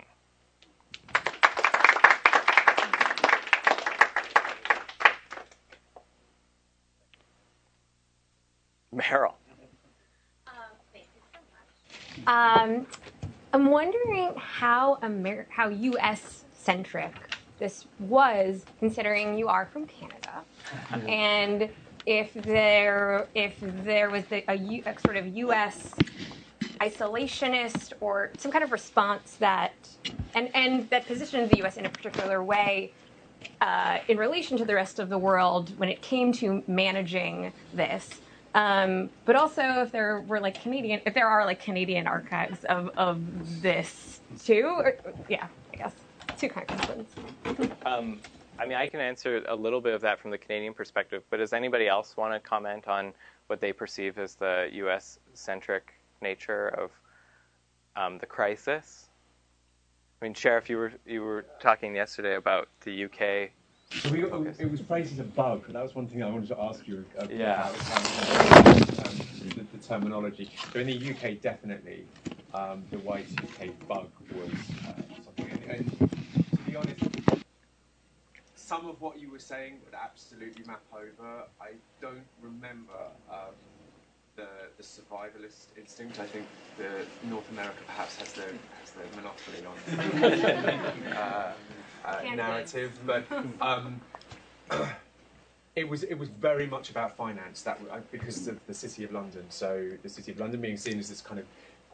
[8.93, 9.34] Meryl.
[12.27, 12.85] Um,
[13.53, 16.43] I'm wondering how Amer- how U.S.
[16.53, 17.13] centric
[17.57, 20.43] this was, considering you are from Canada,
[21.07, 21.69] and
[22.05, 25.93] if there if there was the, a, U, a sort of U.S.
[26.81, 29.73] isolationist or some kind of response that
[30.35, 31.77] and and that positioned the U.S.
[31.77, 32.91] in a particular way
[33.61, 38.21] uh, in relation to the rest of the world when it came to managing this.
[38.55, 42.89] Um, but also, if there were like Canadian, if there are like Canadian archives of,
[42.97, 44.95] of this too, or,
[45.29, 45.93] yeah, I guess
[46.38, 47.75] two kind of questions.
[47.86, 48.19] Um,
[48.60, 51.38] I mean, I can answer a little bit of that from the Canadian perspective, but
[51.38, 53.13] does anybody else want to comment on
[53.47, 55.19] what they perceive as the U.S.
[55.33, 56.91] centric nature of
[57.95, 59.10] um, the crisis?
[60.21, 63.51] I mean, Sheriff, you were you were talking yesterday about the UK
[63.91, 66.50] so we, it was phrased as a bug, but that was one thing I wanted
[66.50, 67.69] to ask you uh, yeah.
[67.69, 69.17] about um,
[69.50, 70.50] the, the, terminology.
[70.73, 72.06] So in the UK, definitely,
[72.54, 74.52] um, the Y2K bug was
[74.88, 75.60] uh, something.
[75.69, 76.12] And, and,
[76.52, 77.04] to be honest,
[78.56, 81.43] some of what you were saying would absolutely map over.
[81.62, 81.71] I
[82.02, 82.91] don't remember
[83.32, 83.56] um,
[84.36, 86.19] the, the survivalist instinct.
[86.19, 86.45] I think
[86.78, 88.43] the North America perhaps has the
[88.82, 91.13] has the monopoly on.
[91.13, 91.54] uh,
[92.05, 93.25] uh, narrative, but
[93.62, 94.01] um,
[95.75, 97.62] it was it was very much about finance.
[97.63, 99.45] That uh, because of the City of London.
[99.49, 101.45] So the City of London being seen as this kind of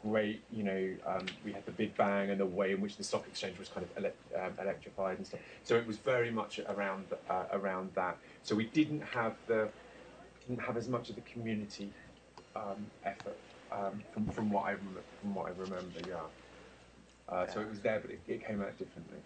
[0.04, 3.04] great, you know, um, we had the Big Bang and the way in which the
[3.04, 5.40] stock exchange was kind of ele- um, electrified and stuff.
[5.62, 8.18] So it was very much around uh, around that.
[8.42, 9.68] So we didn't have the
[10.46, 11.90] didn't have as much of the community
[12.54, 13.38] um, effort
[13.72, 16.00] um, from, from what I rem- from what I remember.
[16.08, 16.16] Yeah.
[17.28, 19.18] Uh, so it was there, but it, it came out differently.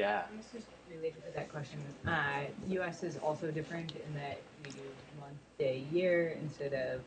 [0.00, 0.22] Yeah.
[0.34, 1.78] This is related to that question.
[2.06, 3.02] Uh, U.S.
[3.02, 4.78] is also different in that we do
[5.20, 7.02] month, day, year instead of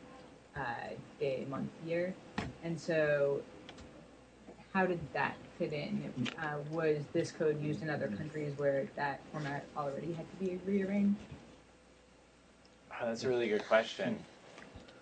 [0.56, 2.14] uh, day, month, year.
[2.64, 3.42] And so,
[4.76, 6.14] how did that fit in?
[6.40, 10.60] Uh, was this code used in other countries where that format already had to be
[10.64, 11.18] rearranged?
[13.02, 14.20] Oh, that's a really good question.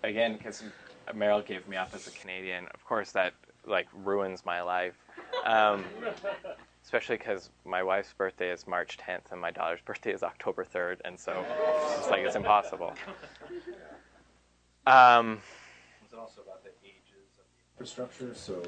[0.01, 0.63] Again, because
[1.13, 3.33] Meryl gave me up as a Canadian, of course that
[3.65, 4.95] like ruins my life.
[5.43, 5.83] Um,
[6.91, 10.97] especially because my wife's birthday is March 10th and my daughter's birthday is October 3rd,
[11.05, 11.45] and so
[11.97, 12.93] it's like it's impossible.
[14.85, 15.39] Um,
[16.03, 18.35] Was it also about the ages of the infrastructure?
[18.35, 18.61] So,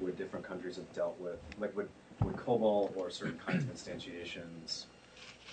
[0.00, 1.88] would different countries have dealt with, like, would,
[2.22, 4.86] would COBOL or certain kinds of instantiations,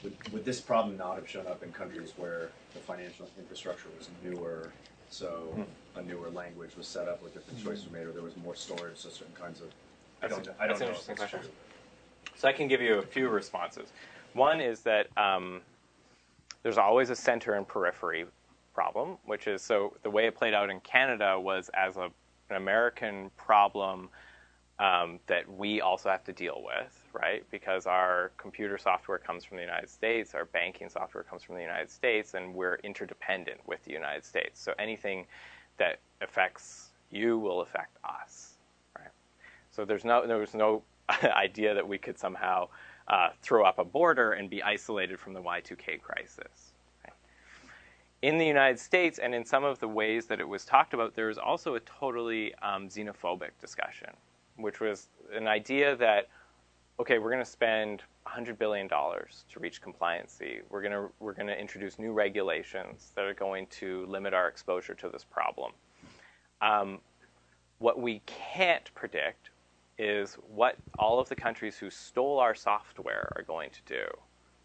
[0.03, 4.09] would, would this problem not have shown up in countries where the financial infrastructure was
[4.23, 4.71] newer?
[5.09, 5.63] So,
[5.95, 8.55] a newer language was set up, or different choices were made, or there was more
[8.55, 9.67] storage, so certain kinds of.
[10.23, 10.93] I don't, a- I don't that's an know.
[10.93, 11.39] if interesting question.
[12.43, 13.93] So I can give you a few responses.
[14.33, 15.61] One is that um,
[16.61, 18.25] there's always a center and periphery
[18.73, 22.09] problem, which is so the way it played out in Canada was as a,
[22.49, 24.09] an American problem
[24.77, 27.45] um, that we also have to deal with, right?
[27.49, 31.61] Because our computer software comes from the United States, our banking software comes from the
[31.61, 34.61] United States, and we're interdependent with the United States.
[34.61, 35.27] So anything
[35.77, 38.52] that affects you will affect us?
[39.73, 40.83] So there's no there was no
[41.23, 42.69] idea that we could somehow
[43.07, 46.73] uh, throw up a border and be isolated from the Y2K crisis.
[48.21, 51.13] In the United States, and in some of the ways that it was talked about,
[51.13, 54.11] there was also a totally um, xenophobic discussion,
[54.55, 56.29] which was an idea that
[56.99, 60.61] okay, we're going to spend $100 billion to reach compliancy.
[60.69, 64.47] We're going to we're going to introduce new regulations that are going to limit our
[64.47, 65.71] exposure to this problem.
[66.61, 66.99] Um,
[67.79, 69.49] what we can't predict
[69.97, 74.05] is what all of the countries who stole our software are going to do,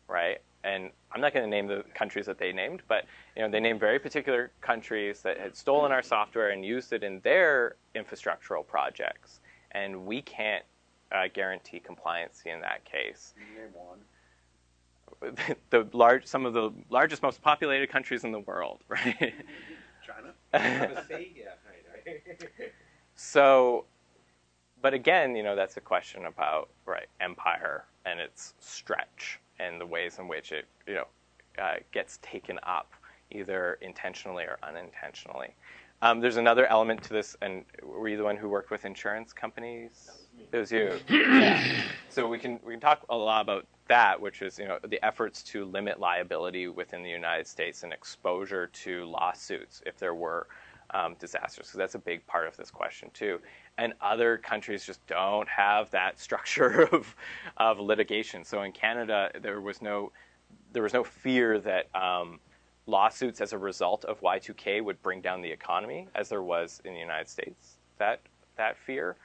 [0.08, 0.38] right?
[0.64, 3.04] And I'm not going to name the countries that they named, but
[3.36, 7.02] you know they named very particular countries that had stolen our software and used it
[7.02, 9.40] in their infrastructural projects,
[9.72, 10.64] and we can't
[11.12, 13.34] uh, guarantee compliancy in that case.
[13.38, 13.98] Name one.
[15.70, 19.34] the large, some of the largest, most populated countries in the world, right?
[20.06, 20.32] China?
[20.52, 21.32] Tennessee?
[21.36, 22.72] Yeah, right, right.
[23.14, 23.84] So,
[24.82, 29.86] but again, you know, that's a question about right empire and its stretch and the
[29.86, 31.06] ways in which it, you know,
[31.58, 32.92] uh, gets taken up
[33.30, 35.54] either intentionally or unintentionally.
[36.00, 39.32] Um, there's another element to this, and were you the one who worked with insurance
[39.32, 40.10] companies?
[40.52, 40.92] It was you.
[41.08, 41.82] yeah.
[42.08, 45.04] So we can we can talk a lot about that, which is you know the
[45.04, 50.46] efforts to limit liability within the United States and exposure to lawsuits if there were
[50.90, 53.40] um, disasters, because that's a big part of this question too.
[53.78, 57.14] And other countries just don't have that structure of
[57.56, 58.44] of litigation.
[58.44, 60.12] So in Canada, there was no
[60.72, 62.38] there was no fear that um,
[62.86, 66.94] lawsuits as a result of Y2K would bring down the economy, as there was in
[66.94, 67.78] the United States.
[67.98, 68.20] That
[68.56, 69.16] that fear,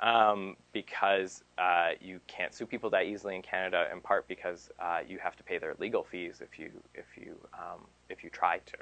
[0.00, 5.00] um, because uh, you can't sue people that easily in Canada, in part because uh,
[5.06, 8.58] you have to pay their legal fees if you if you um, if you try
[8.58, 8.76] to.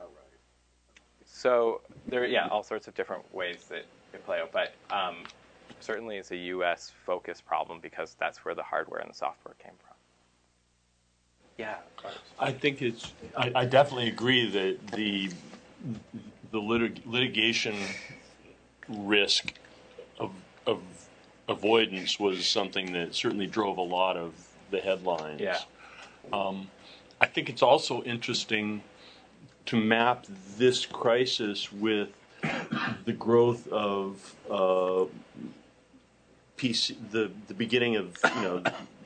[0.00, 0.38] Oh, right.
[1.24, 5.16] So there, yeah, all sorts of different ways that it play out, but um,
[5.80, 6.92] certainly it's a U.S.
[7.04, 9.96] focused problem because that's where the hardware and the software came from.
[11.58, 11.76] Yeah.
[12.38, 15.30] I think it's, I, I definitely agree that the,
[16.52, 17.76] the litig- litigation
[18.88, 19.54] risk
[20.18, 20.30] of,
[20.66, 20.80] of
[21.48, 24.34] avoidance was something that certainly drove a lot of
[24.70, 25.40] the headlines.
[25.40, 25.58] Yeah.
[27.20, 28.82] I think it's also interesting
[29.66, 32.10] to map this crisis with
[33.04, 35.04] the growth of uh,
[36.56, 38.62] PC, the the beginning of you know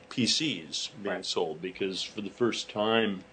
[0.09, 1.25] PCs being Right.
[1.25, 3.23] sold because for the first time,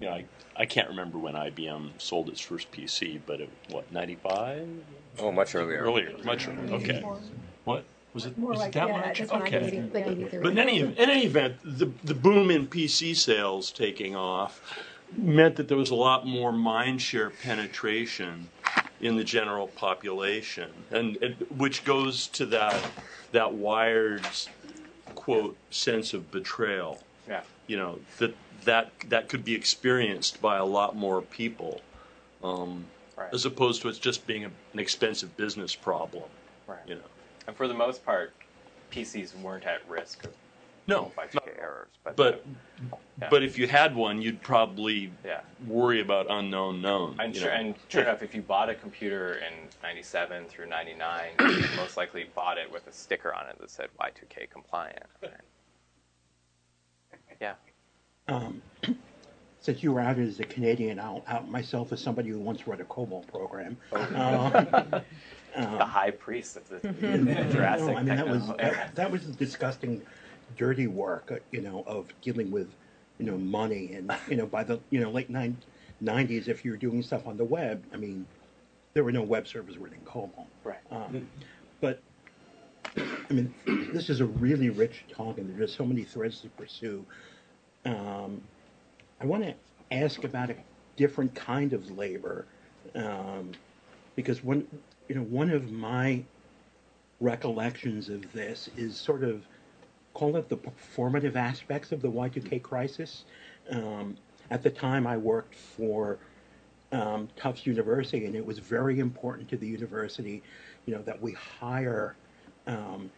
[0.00, 0.24] you know, I,
[0.56, 4.68] I can't remember when IBM sold its first PC, but it what ninety five?
[5.20, 5.78] Oh, much earlier.
[5.78, 6.72] earlier, much earlier.
[6.74, 7.04] Okay,
[7.64, 7.84] what
[8.14, 8.36] was it?
[8.38, 9.18] More was like it that yeah, much?
[9.18, 9.66] that's okay.
[9.94, 10.42] eighty, like.
[10.42, 14.62] But in any, in any event, the, the boom in PC sales taking off
[15.16, 18.48] meant that there was a lot more mindshare penetration
[19.00, 21.16] in the general population, and,
[21.56, 22.82] which goes to that
[23.32, 24.26] that wired
[25.14, 27.02] quote sense of betrayal.
[27.28, 27.42] Yeah.
[27.66, 28.34] You know that
[28.64, 31.80] that that could be experienced by a lot more people.
[32.42, 32.86] Um,
[33.16, 33.34] Right.
[33.34, 36.22] as opposed to it just being a, an expensive business problem.
[36.68, 36.78] Right.
[36.86, 37.00] You know,
[37.48, 38.32] And for the most part,
[38.92, 40.30] PCs weren't at risk of
[40.86, 41.90] no, Y2K errors.
[42.04, 42.44] But, but
[43.20, 43.28] Yeah.
[43.30, 45.40] but if you had one, you'd probably yeah.
[45.66, 47.16] worry about unknown known.
[47.18, 47.56] And you sure, know.
[47.56, 52.24] and sure enough, if you bought a computer in '97 through '99, you most likely
[52.34, 55.04] bought it with a sticker on it that said Y2K compliant.
[55.22, 55.32] Right?
[57.40, 57.54] Yeah.
[58.26, 58.60] Um,
[59.60, 62.80] since you were out as a Canadian, I'll out myself as somebody who once wrote
[62.80, 63.76] a COBOL program.
[65.56, 69.22] Um, The high priest of the no, Jurassic I mean that was that, that was
[69.24, 70.02] disgusting,
[70.56, 71.30] dirty work.
[71.32, 72.68] uh, You know, of dealing with,
[73.18, 75.56] you know, money and you know by the you know late nine,
[76.02, 78.26] 90s, if you were doing stuff on the web, I mean,
[78.94, 80.46] there were no web servers written in COBOL.
[80.64, 80.78] Right.
[80.90, 81.28] Um,
[81.80, 82.00] but
[82.96, 83.54] I mean,
[83.92, 87.04] this is a really rich talk, and there's just so many threads to pursue.
[87.84, 88.40] Um,
[89.20, 89.54] I want to
[89.90, 90.56] ask about a
[90.96, 92.46] different kind of labor,
[92.94, 93.52] um,
[94.16, 94.66] because one,
[95.08, 96.22] you know, one of my
[97.20, 99.46] recollections of this is sort of
[100.18, 103.24] call it the performative aspects of the Y2K crisis.
[103.70, 104.16] Um,
[104.50, 106.18] at the time, I worked for
[106.90, 110.42] um, Tufts University, and it was very important to the university,
[110.86, 112.16] you know, that we hire
[112.66, 113.10] um,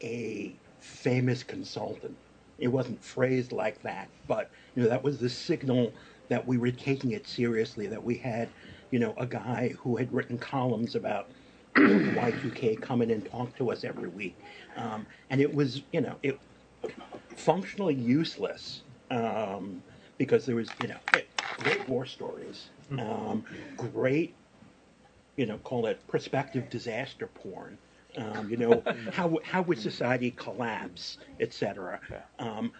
[0.00, 2.16] a famous consultant.
[2.60, 5.92] It wasn't phrased like that, but you know that was the signal
[6.28, 7.88] that we were taking it seriously.
[7.88, 8.48] That we had,
[8.92, 11.28] you know, a guy who had written columns about
[11.74, 14.36] Y2K come in and talk to us every week,
[14.76, 16.38] um, and it was, you know, it
[17.36, 19.82] functionally useless um,
[20.16, 20.98] because there was, you know,
[21.58, 23.44] great war stories, um,
[23.76, 24.34] great,
[25.36, 27.78] you know, call it prospective disaster porn.
[28.16, 32.00] Um, you know, how how would society collapse, etc.
[32.38, 32.72] Um,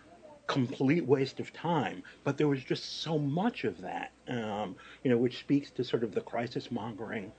[0.49, 2.03] complete waste of time.
[2.25, 4.75] But there was just so much of that, um,
[5.05, 7.31] you know, which speaks to sort of the crisis mongering,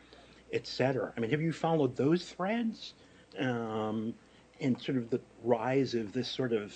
[0.53, 1.13] etc.
[1.15, 2.93] I mean, have you followed those threads?
[3.37, 4.13] Um,
[4.61, 6.75] and sort of the rise of this sort of,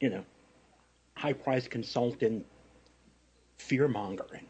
[0.00, 0.24] you know,
[1.14, 2.44] high priced consultant
[3.56, 4.46] fear mongering.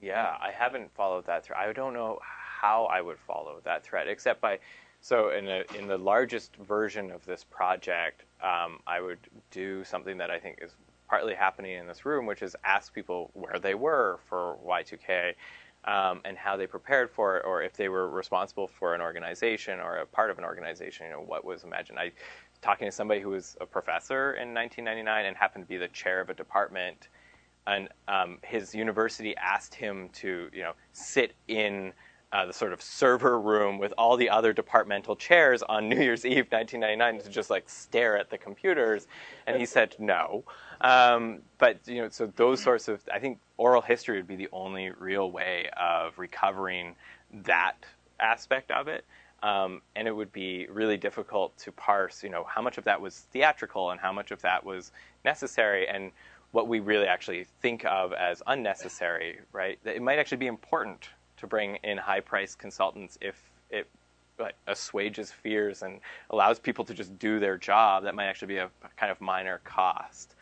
[0.00, 1.58] Yeah, I haven't followed that thread.
[1.60, 4.58] I don't know how I would follow that thread, except by
[5.02, 9.18] so in a, in the largest version of this project, um, I would
[9.50, 10.72] do something that I think is
[11.08, 15.34] partly happening in this room, which is ask people where they were for Y2K
[15.84, 19.80] um, and how they prepared for it, or if they were responsible for an organization
[19.80, 21.06] or a part of an organization.
[21.06, 21.98] You know, what was imagined.
[21.98, 22.12] I
[22.60, 26.20] talking to somebody who was a professor in 1999 and happened to be the chair
[26.20, 27.08] of a department
[27.66, 31.92] and um, his university asked him to, you know, sit in
[32.32, 36.24] uh, the sort of server room with all the other departmental chairs on New Year's
[36.24, 39.08] Eve, 1999, to just like stare at the computers,
[39.46, 40.44] and he said no.
[40.80, 44.48] Um, but you know, so those sorts of, I think oral history would be the
[44.52, 46.94] only real way of recovering
[47.44, 47.76] that
[48.20, 49.04] aspect of it.
[49.42, 53.00] Um, and it would be really difficult to parse, you know, how much of that
[53.00, 54.92] was theatrical and how much of that was
[55.24, 56.12] necessary, and
[56.52, 59.78] what we really actually think of as unnecessary, right?
[59.84, 61.08] It might actually be important
[61.40, 63.86] to bring in high-priced consultants if it
[64.38, 68.04] like, assuages fears and allows people to just do their job.
[68.04, 70.34] That might actually be a kind of minor cost,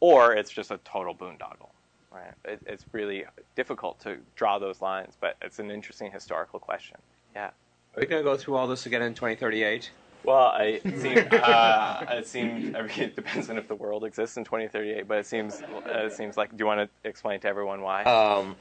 [0.00, 1.70] or it's just a total boondoggle,
[2.10, 2.32] right?
[2.44, 3.24] It, it's really
[3.54, 6.96] difficult to draw those lines, but it's an interesting historical question.
[7.34, 7.46] Yeah.
[7.46, 9.90] Are we going to go through all this again in 2038?
[10.24, 14.04] Well, I, it seems uh, it seems I mean, it depends on if the world
[14.04, 16.50] exists in 2038, but it seems uh, it seems like.
[16.50, 18.02] Do you want to explain to everyone why?
[18.02, 18.56] Um,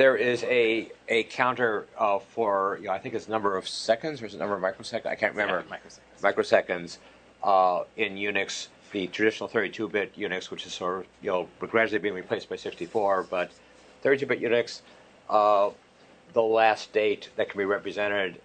[0.00, 4.22] there is a a counter uh, for you know, I think it's number of seconds
[4.22, 5.04] or is it number of microseconds?
[5.04, 5.62] I can't remember.
[5.68, 6.96] Yeah, microseconds.
[6.96, 6.98] Microseconds
[7.44, 12.14] uh, in Unix, the traditional 32-bit Unix, which is sort of you know gradually being
[12.14, 13.50] replaced by 64, but
[14.02, 14.80] 32-bit Unix,
[15.28, 15.68] uh,
[16.32, 18.40] the last date that can be represented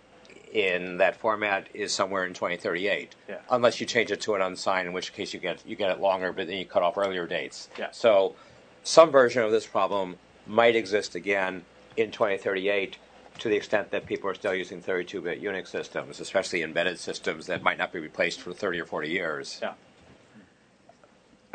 [0.51, 3.15] in that format is somewhere in 2038.
[3.29, 3.37] Yeah.
[3.49, 6.01] Unless you change it to an unsigned, in which case you get you get it
[6.01, 7.69] longer, but then you cut off earlier dates.
[7.79, 7.91] Yeah.
[7.91, 8.35] So
[8.83, 10.17] some version of this problem
[10.47, 11.63] might exist again
[11.97, 12.97] in 2038
[13.39, 17.63] to the extent that people are still using 32-bit Unix systems, especially embedded systems that
[17.63, 19.59] might not be replaced for 30 or 40 years.
[19.61, 19.73] Yeah.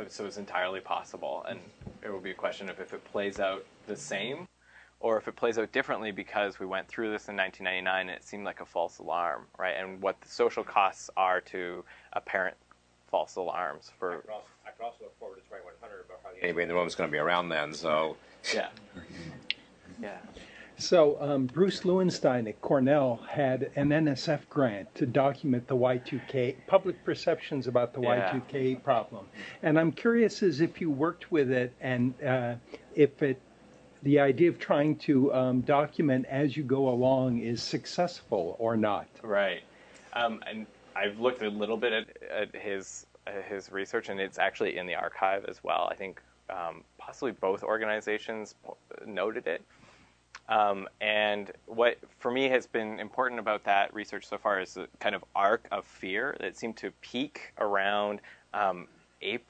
[0.08, 1.60] So it's entirely possible, and
[2.02, 4.48] it will be a question of if it plays out the same,
[5.00, 8.24] or if it plays out differently because we went through this in 1999 and it
[8.24, 9.76] seemed like a false alarm, right?
[9.78, 12.56] And what the social costs are to apparent
[13.10, 14.22] false alarms for
[14.64, 17.08] I could also look forward to 2100, but hardly anybody in the room is going
[17.08, 17.72] to be around then.
[17.74, 18.16] So
[18.54, 18.68] yeah,
[20.00, 20.18] yeah.
[20.78, 27.04] So um, Bruce Lewenstein at Cornell had an NSF grant to document the Y2K public
[27.04, 28.32] perceptions about the Yeah.
[28.32, 29.26] Y2K problem,
[29.62, 32.54] and I'm curious as if you worked with it and uh,
[32.94, 33.40] if it
[34.02, 39.06] the idea of trying to um, document as you go along is successful or not.
[39.22, 39.62] Right.
[40.14, 40.66] Um, and
[40.96, 44.86] I've looked a little bit at, at his at his research, and it's actually in
[44.86, 45.88] the archive as well.
[45.90, 46.20] I think
[46.50, 48.54] um, possibly both organizations
[49.06, 49.62] noted it.
[50.48, 54.88] Um, and what for me has been important about that research so far is the
[54.98, 58.20] kind of arc of fear that seemed to peak around
[58.52, 58.88] um,
[59.22, 59.46] April.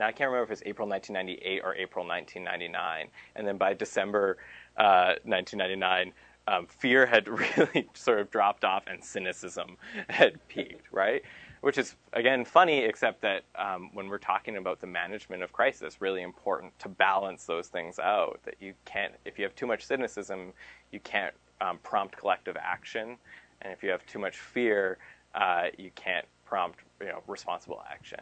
[0.00, 4.38] Now I can't remember if it's April 1998 or April 1999, and then by December
[4.76, 6.12] uh, 1999,
[6.48, 7.28] um, fear had
[7.58, 9.76] really sort of dropped off and cynicism
[10.08, 11.22] had peaked, right?
[11.60, 16.00] Which is again funny, except that um, when we're talking about the management of crisis,
[16.00, 18.40] really important to balance those things out.
[18.44, 20.52] That you can't, if you have too much cynicism,
[20.90, 23.16] you can't um, prompt collective action,
[23.62, 24.98] and if you have too much fear,
[25.34, 28.20] uh, you can't prompt you know responsible action.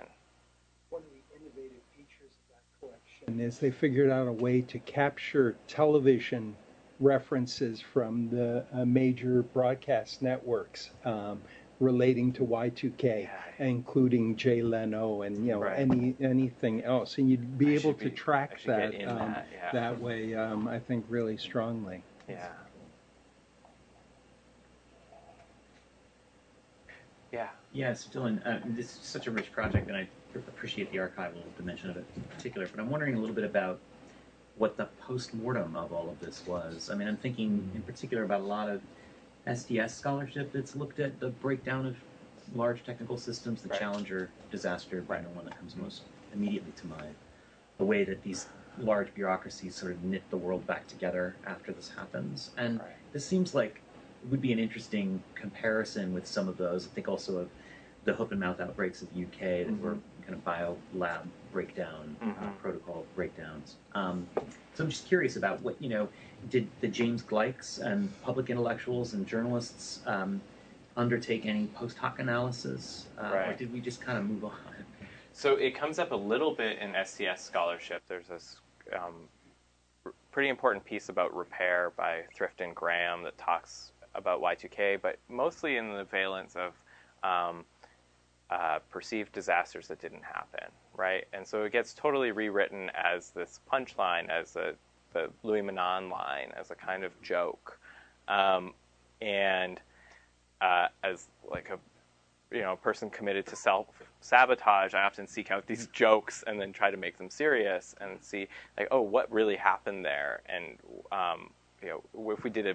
[0.91, 4.78] One of the innovative features of that collection is they figured out a way to
[4.80, 6.57] capture television
[7.01, 10.91] references from the uh, major broadcast networks.
[11.05, 11.41] Um,
[11.81, 15.79] relating to Y2K, including Jay Leno and you know right.
[15.79, 19.72] any anything else, and you'd be I able to be, track that um, that, yeah.
[19.72, 20.35] that, way.
[20.35, 22.03] Um, I think really strongly.
[22.29, 22.49] Yeah.
[27.33, 27.49] Yeah.
[27.72, 28.41] Yes, Dylan.
[28.47, 32.05] Uh, this is such a rich project, and I appreciate the archival dimension of it
[32.16, 32.66] in particular.
[32.66, 33.79] But I'm wondering a little bit about
[34.57, 36.91] what the post mortem of all of this was.
[36.91, 38.81] I mean, I'm thinking in particular about a lot of
[39.47, 41.97] STS scholarship that's looked at the breakdown of
[42.55, 43.78] large technical systems, the right.
[43.78, 47.14] Challenger disaster being the one that comes most immediately to mind.
[47.78, 48.47] The way that these
[48.78, 52.51] large bureaucracies sort of knit the world back together after this happens.
[52.57, 52.89] And right.
[53.12, 53.80] this seems like
[54.22, 56.86] it would be an interesting comparison with some of those.
[56.86, 57.49] I think also of
[58.05, 59.82] the hoof and mouth outbreaks of the UK that mm-hmm.
[59.82, 62.45] were kind of bio lab breakdown, uh, mm-hmm.
[62.45, 63.76] uh, protocol breakdowns.
[63.95, 64.26] Um,
[64.74, 66.09] so I'm just curious about what, you know,
[66.51, 70.41] did the James Gleick's and public intellectuals and journalists um,
[70.97, 73.07] undertake any post hoc analysis?
[73.18, 73.49] Uh, right.
[73.49, 74.53] Or did we just kind of move on?
[75.32, 78.03] So it comes up a little bit in STS scholarship.
[78.09, 78.57] There's this
[78.93, 79.14] um,
[80.32, 85.76] pretty important piece about repair by Thrift and Graham that talks about Y2K, but mostly
[85.76, 86.72] in the valence of
[87.22, 87.64] um,
[88.51, 91.26] uh, perceived disasters that didn't happen, right?
[91.32, 94.74] And so it gets totally rewritten as this punchline, as a
[95.13, 97.79] the Louis Menand line as a kind of joke,
[98.29, 98.75] um,
[99.21, 99.81] and
[100.61, 101.79] uh, as like a
[102.55, 103.87] you know a person committed to self
[104.21, 108.23] sabotage, I often seek out these jokes and then try to make them serious and
[108.23, 108.49] see
[108.79, 110.77] like oh what really happened there, and
[111.13, 111.51] um,
[111.83, 112.75] you know if we did a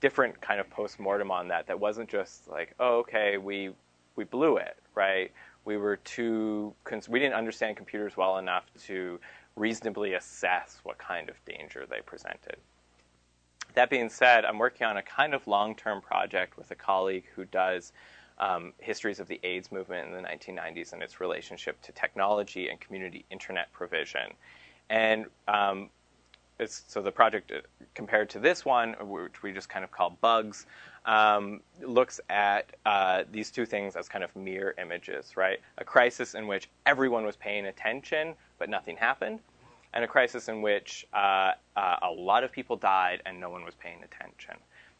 [0.00, 3.70] different kind of post mortem on that that wasn't just like oh okay we
[4.16, 5.30] we blew it right?
[5.64, 6.74] We were too
[7.08, 9.20] we didn't understand computers well enough to
[9.56, 12.56] reasonably assess what kind of danger they presented.
[13.74, 17.24] That being said, I'm working on a kind of long term project with a colleague
[17.34, 17.92] who does
[18.38, 22.80] um, histories of the AIDS movement in the 1990s and its relationship to technology and
[22.80, 24.34] community internet provision.
[24.90, 25.90] And um,
[26.66, 27.60] so the project uh,
[27.94, 30.66] compared to this one, which we just kind of call bugs,
[31.04, 35.60] um, looks at uh, these two things as kind of mirror images, right?
[35.78, 39.40] A crisis in which everyone was paying attention, but nothing happened,
[39.94, 43.64] and a crisis in which uh, uh, a lot of people died and no one
[43.64, 44.54] was paying attention.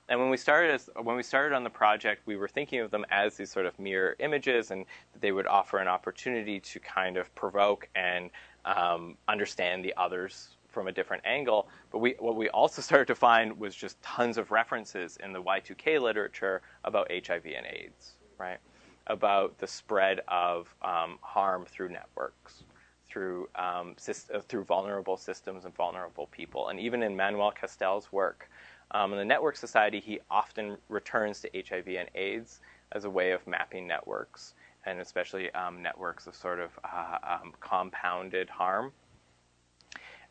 [0.09, 2.91] And when we started as, when we started on the project, we were thinking of
[2.91, 4.85] them as these sort of mirror images, and
[5.21, 8.31] they would offer an opportunity to kind of provoke and
[8.65, 11.69] um, understand the others from a different angle.
[11.91, 15.43] But we, what we also started to find was just tons of references in the
[15.43, 18.59] Y2K literature about HIV and AIDS, right?
[19.07, 22.65] About the spread of um, harm through networks
[23.13, 26.69] through um, uh, through vulnerable systems and vulnerable people.
[26.69, 28.49] And even in Manuel Castells' work
[28.93, 32.61] um, in the Network Society, he often returns to HIV and AIDS
[32.93, 34.55] as a way of mapping networks,
[34.87, 38.93] and especially um, networks of sort of uh, um, compounded harm.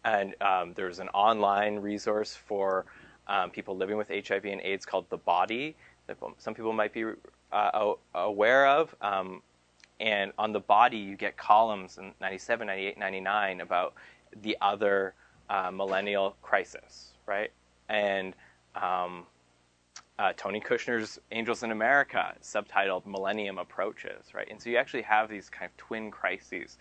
[0.03, 2.85] And um, there's an online resource for
[3.27, 5.75] um, people living with HIV and AIDS called The Body
[6.07, 7.05] that some people might be
[7.51, 8.95] uh, aware of.
[9.01, 9.41] Um,
[10.01, 13.93] and on the body you get columns in 97 98 99 about
[14.41, 15.13] the other
[15.49, 17.51] uh, millennial crisis right
[17.87, 18.33] and
[18.75, 19.25] um,
[20.19, 25.29] uh, tony kushner's angels in america subtitled millennium approaches right and so you actually have
[25.29, 26.77] these kind of twin crises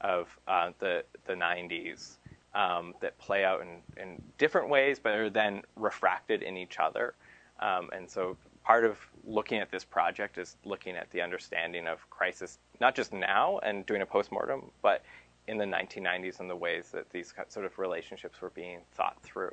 [0.00, 2.16] of uh, the, the 90s
[2.54, 7.14] um, that play out in, in different ways but are then refracted in each other
[7.60, 12.08] um, and so part of looking at this project is looking at the understanding of
[12.10, 15.02] crisis, not just now and doing a postmortem, but
[15.48, 19.52] in the 1990s and the ways that these sort of relationships were being thought through.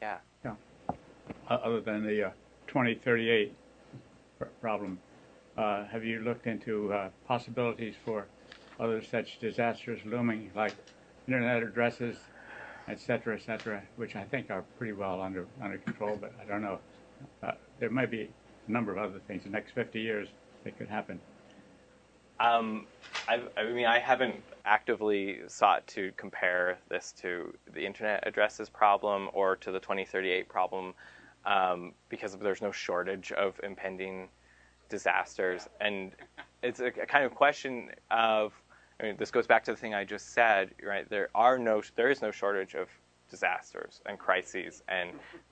[0.00, 0.18] Yeah.
[0.44, 0.54] Yeah.
[1.48, 2.30] Other than the uh,
[2.68, 3.54] 2038
[4.60, 4.98] problem,
[5.56, 8.26] uh, have you looked into uh, possibilities for
[8.78, 10.74] other such disasters looming, like
[11.26, 12.16] internet addresses,
[12.88, 16.44] et cetera, et cetera, which I think are pretty well under under control, but I
[16.44, 16.78] don't know.
[17.42, 18.30] Uh, there might be
[18.68, 20.28] a number of other things in the next 50 years
[20.64, 21.20] that could happen.
[22.40, 22.86] Um,
[23.26, 29.56] i mean, I haven't actively sought to compare this to the internet addresses problem or
[29.56, 30.94] to the 2038 problem
[31.44, 34.28] um, because there's no shortage of impending
[34.88, 36.12] disasters, and
[36.62, 38.52] it's a, a, kind of question of.
[39.00, 41.08] I mean, this goes back to the thing I just said, right?
[41.08, 42.88] There are no, there is no shortage of
[43.30, 45.10] disasters and crises and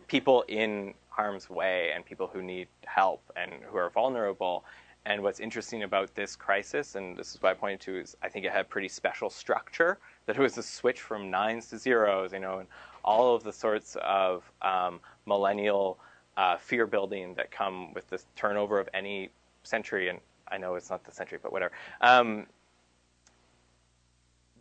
[0.09, 4.64] people in harm's way and people who need help and who are vulnerable.
[5.05, 8.28] And what's interesting about this crisis, and this is what I pointed to, is I
[8.28, 9.99] think it had pretty special structure.
[10.26, 12.68] That it was a switch from nines to zeros, you know, and
[13.05, 15.99] all of the sorts of um, millennial
[16.36, 19.30] uh, fear building that come with the turnover of any
[19.62, 20.09] century.
[20.09, 20.18] And
[20.49, 21.72] I know it's not the century, but whatever.
[22.01, 22.47] Um,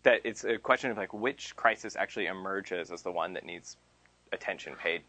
[0.06, 3.76] that it's a question of like which crisis actually emerges as the one that needs
[4.32, 5.02] attention paid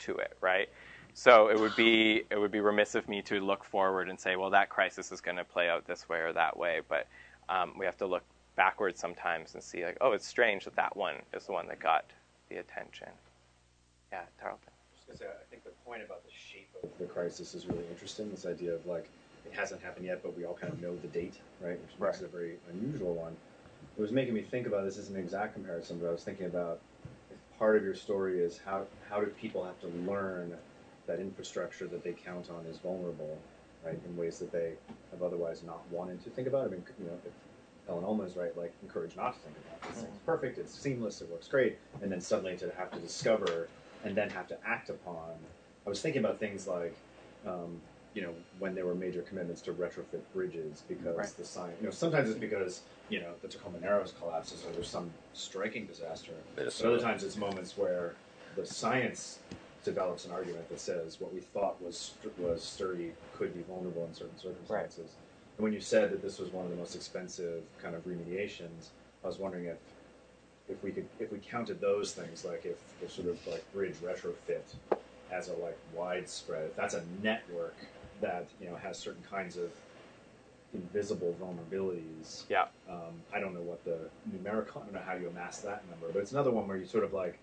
[0.00, 0.68] to it, right?
[1.14, 4.36] So it would be it would be remiss of me to look forward and say,
[4.36, 6.80] well, that crisis is going to play out this way or that way.
[6.88, 7.06] But
[7.48, 8.22] um, we have to look
[8.56, 11.80] backwards sometimes and see, like, oh, it's strange that that one is the one that
[11.80, 12.04] got
[12.48, 13.08] the attention.
[14.12, 14.72] Yeah, Tarleton.
[15.14, 18.30] Say, I think the point about the shape of the crisis is really interesting.
[18.30, 19.08] This idea of like
[19.46, 21.80] it hasn't happened yet, but we all kind of know the date, right?
[21.80, 22.22] Which makes right.
[22.22, 23.36] it a very unusual one.
[23.98, 26.46] It was making me think about this as an exact comparison, but I was thinking
[26.46, 26.78] about
[27.32, 30.56] if part of your story is how how do people have to learn
[31.08, 33.36] that infrastructure that they count on is vulnerable,
[33.84, 34.74] right, in ways that they
[35.10, 36.66] have otherwise not wanted to think about.
[36.66, 37.32] I mean, you know, if
[37.88, 41.20] Ellen Ullman is right, like encourage not to think about this thing's perfect, it's seamless,
[41.20, 43.68] it works great, and then suddenly to have to discover
[44.04, 45.34] and then have to act upon.
[45.84, 46.94] I was thinking about things like,
[47.44, 47.80] um,
[48.18, 51.36] you know, when there were major commitments to retrofit bridges because right.
[51.38, 54.88] the sign, you know, sometimes it's because you know the Tacoma Narrows collapses or there's
[54.88, 56.32] some striking disaster.
[56.56, 58.16] But other times it's moments where
[58.56, 59.38] the science
[59.84, 64.12] develops an argument that says what we thought was was sturdy could be vulnerable in
[64.12, 64.98] certain circumstances.
[64.98, 65.56] Right.
[65.56, 68.88] And when you said that this was one of the most expensive kind of remediations,
[69.22, 69.78] I was wondering if
[70.68, 73.94] if we could if we counted those things, like if the sort of like bridge
[74.02, 74.74] retrofit
[75.30, 77.76] as a like widespread, if that's a network
[78.20, 79.70] that you know has certain kinds of
[80.74, 82.44] invisible vulnerabilities.
[82.48, 82.66] Yeah.
[82.88, 83.98] Um, I don't know what the
[84.32, 84.82] numerical.
[84.82, 87.04] I don't know how you amass that number, but it's another one where you sort
[87.04, 87.38] of like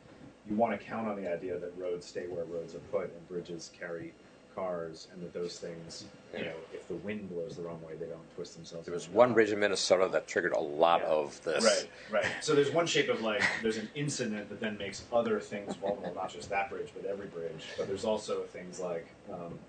[0.47, 3.27] you want to count on the idea that roads stay where roads are put and
[3.27, 4.13] bridges carry
[4.55, 8.05] cars, and that those things, you know, if the wind blows the wrong way, they
[8.05, 8.85] don't twist themselves.
[8.85, 11.07] There was one bridge in Minnesota that triggered a lot yeah.
[11.07, 11.63] of this.
[11.63, 11.89] Right,
[12.23, 12.31] right.
[12.41, 16.13] So there's one shape of like there's an incident that then makes other things vulnerable,
[16.15, 17.65] not just that bridge, but every bridge.
[17.77, 19.59] But there's also things like um,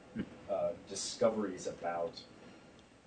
[0.50, 2.20] uh, discoveries about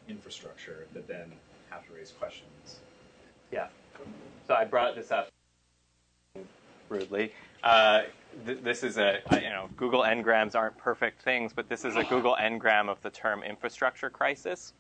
[0.08, 1.32] infrastructure that then
[1.70, 2.80] have to raise questions.
[3.52, 3.68] Yeah.
[4.48, 5.30] So I brought this up
[6.90, 7.34] rudely.
[7.64, 8.04] Uh,
[8.46, 12.04] th- this is a, you know, Google Ngrams aren't perfect things, but this is a
[12.04, 14.74] Google Ngram of the term infrastructure crisis.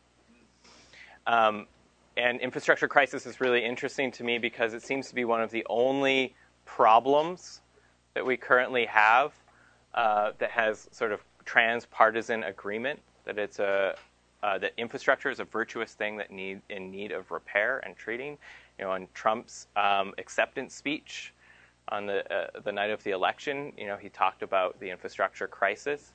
[1.28, 1.68] Um,
[2.18, 5.51] and infrastructure crisis is really interesting to me because it seems to be one of
[5.51, 6.36] the only
[6.66, 7.62] problems
[8.14, 9.34] that we currently have
[9.93, 13.95] uh, that has sort of transpartisan agreement that it's a
[14.43, 18.38] uh, that infrastructure is a virtuous thing that need in need of repair and treating.
[18.78, 21.34] You know, in Trump's um, acceptance speech,
[21.89, 25.47] on the uh, the night of the election, you know, he talked about the infrastructure
[25.47, 26.14] crisis.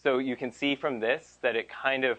[0.00, 2.18] So you can see from this that it kind of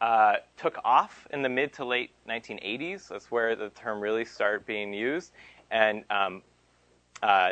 [0.00, 3.08] uh, took off in the mid to late 1980s.
[3.08, 5.32] That's where the term really started being used.
[5.70, 6.40] And um,
[7.22, 7.50] uh,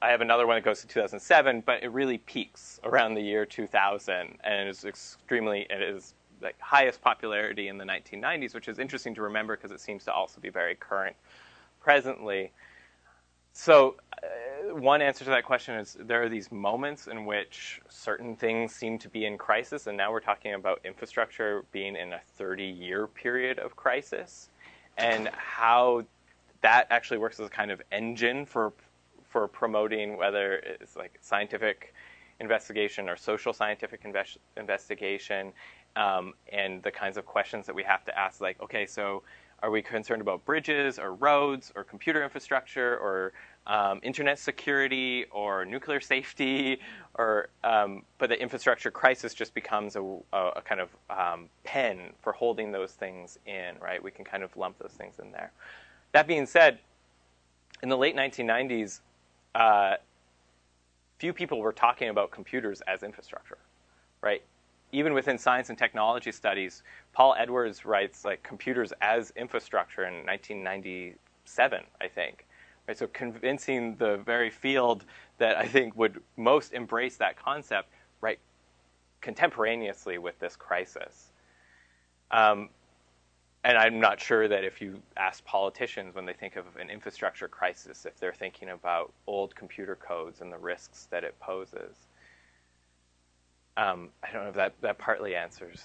[0.00, 3.44] I have another one that goes to 2007, but it really peaks around the year
[3.44, 9.14] 2000, and it's extremely it is like highest popularity in the 1990s, which is interesting
[9.16, 11.16] to remember because it seems to also be very current
[11.80, 12.52] presently.
[13.52, 18.36] So, uh, one answer to that question is there are these moments in which certain
[18.36, 22.20] things seem to be in crisis, and now we're talking about infrastructure being in a
[22.36, 24.50] 30 year period of crisis,
[24.96, 26.04] and how
[26.60, 28.72] that actually works as a kind of engine for
[29.28, 31.94] for promoting whether it's like scientific
[32.40, 34.04] investigation or social scientific
[34.56, 35.52] investigation,
[35.96, 39.22] um, and the kinds of questions that we have to ask, like, okay, so
[39.60, 43.32] Are we concerned about bridges or roads or computer infrastructure or
[43.66, 46.78] um, internet security or nuclear safety?
[47.14, 50.02] Or um, but the infrastructure crisis just becomes a,
[50.32, 54.00] a, a kind of um, pen for holding those things in, right?
[54.00, 55.50] We can kind of lump those things in there.
[56.12, 56.78] That being said,
[57.82, 59.00] in the late 1990s,
[59.54, 59.96] uh,
[61.18, 63.58] few people were talking about computers as infrastructure,
[64.22, 64.42] right?
[64.92, 66.82] Even within science and technology studies,
[67.12, 72.46] Paul Edwards writes like computers as infrastructure in 1997, I think.
[72.86, 75.04] Right, so convincing the very field
[75.36, 77.90] that I think would most embrace that concept,
[78.22, 78.38] right,
[79.20, 81.32] contemporaneously with this crisis.
[82.30, 82.70] Um,
[83.64, 87.48] and I'm not sure that if you ask politicians when they think of an infrastructure
[87.48, 91.96] crisis, if they're thinking about old computer codes and the risks that it poses.
[93.76, 95.84] Um, I don't know if that, that partly answers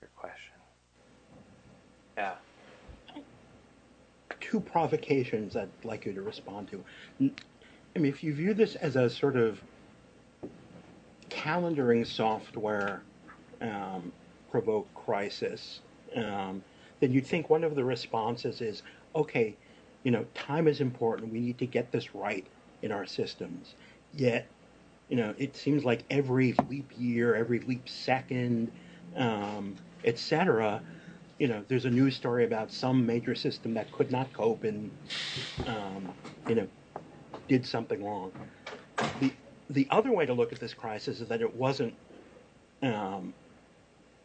[0.00, 0.54] your question.
[2.16, 2.34] Yeah.
[4.40, 6.84] Two provocations I'd like you to respond to.
[7.94, 9.60] I mean, if you view this as a sort of
[11.28, 13.02] calendaring software
[13.60, 14.12] um,
[14.50, 15.80] provoked crisis,
[16.16, 16.62] um,
[17.00, 18.82] then you'd think one of the responses is,
[19.14, 19.56] okay,
[20.02, 21.32] you know, time is important.
[21.32, 22.46] We need to get this right
[22.82, 23.74] in our systems.
[24.14, 24.46] Yet,
[25.08, 28.70] you know, it seems like every leap year, every leap second,
[29.16, 30.82] um, etc.,
[31.38, 34.90] you know, there's a news story about some major system that could not cope and,
[35.66, 36.12] um,
[36.46, 36.68] you know,
[37.48, 38.30] did something wrong.
[39.20, 39.32] The
[39.70, 41.94] the other way to look at this crisis is that it wasn't,
[42.82, 43.32] um,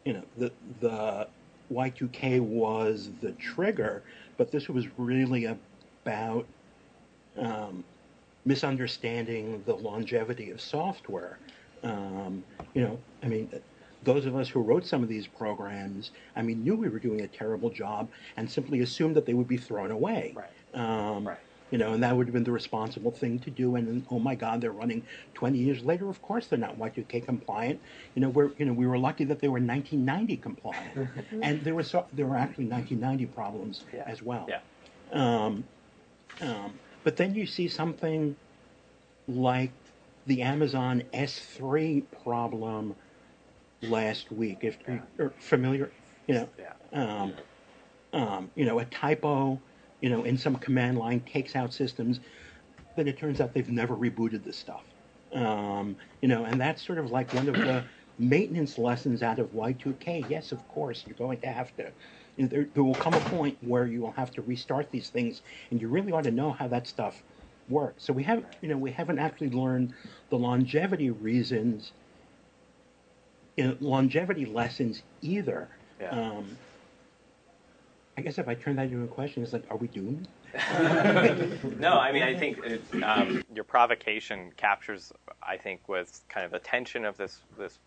[0.04, 1.28] you know, the the
[1.72, 4.02] Y2K was the trigger,
[4.36, 6.46] but this was really about
[7.38, 7.84] um,
[8.44, 11.38] misunderstanding the longevity of software.
[11.82, 12.44] Um,
[12.74, 13.50] you know, I mean,
[14.02, 17.22] those of us who wrote some of these programs, I mean, knew we were doing
[17.22, 20.34] a terrible job and simply assumed that they would be thrown away.
[20.34, 20.80] Right.
[20.80, 21.38] Um, right.
[21.70, 23.74] You know, and that would have been the responsible thing to do.
[23.74, 25.04] And oh my God, they're running
[25.34, 26.08] 20 years later.
[26.08, 27.80] Of course, they're not Y2K compliant.
[28.14, 31.08] You know, we're you know we were lucky that they were 1990 compliant,
[31.42, 34.04] and there were so, there were actually 1990 problems Yeah.
[34.06, 34.48] as well.
[34.48, 34.60] Yeah.
[35.12, 35.64] Um,
[36.40, 38.36] um, but then you see something
[39.28, 39.72] like
[40.26, 42.94] the Amazon S3 problem
[43.82, 44.58] last week.
[44.62, 44.78] If
[45.18, 45.90] you're familiar,
[46.26, 46.72] you know, Yeah.
[46.92, 47.32] um,
[48.12, 49.60] um, you know, a typo,
[50.00, 52.20] you know, in some command line takes out systems,
[52.96, 54.84] but it turns out they've never rebooted this stuff.
[55.32, 57.84] Um, you know, and that's sort of like one of the
[58.18, 60.28] maintenance lessons out of Y2K.
[60.30, 61.92] Yes, of course, you're going to have to.
[62.36, 65.10] You know, there, there will come a point where you will have to restart these
[65.10, 67.22] things, and you really ought to know how that stuff
[67.68, 68.04] works.
[68.04, 69.94] So we have, you know, we haven't actually learned
[70.30, 71.92] the longevity reasons,
[73.56, 75.70] you know, longevity lessons either.
[76.00, 76.10] Yeah.
[76.10, 76.58] Um,
[78.16, 80.26] I guess if I turn that into a question, it's like, are we doomed?
[81.78, 82.58] no, I mean, I think
[83.02, 85.12] um, your provocation captures,
[85.42, 87.78] I think, was kind of the tension of this this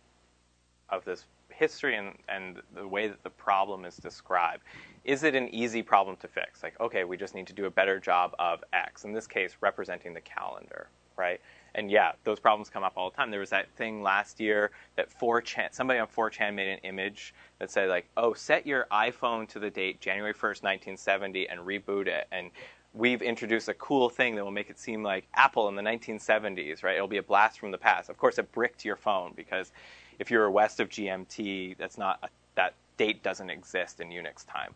[0.90, 4.64] of this history and and the way that the problem is described.
[5.04, 6.62] Is it an easy problem to fix?
[6.62, 9.06] Like, okay, we just need to do a better job of X.
[9.06, 11.42] In this case, representing the calendar, right?
[11.76, 13.32] And yeah, those problems come up all the time.
[13.32, 17.72] There was that thing last year that 4chan, somebody on 4chan made an image that
[17.72, 22.28] said like, "Oh, set your iPhone to the date January 1st, 1970 and reboot it."
[22.32, 22.52] And
[22.94, 26.84] we've introduced a cool thing that will make it seem like Apple in the 1970s,
[26.84, 26.96] right?
[26.96, 28.10] It'll be a blast from the past.
[28.10, 29.72] Of course, it bricked your phone because
[30.18, 34.74] if you're west of GMT, that's not a, that date doesn't exist in Unix time,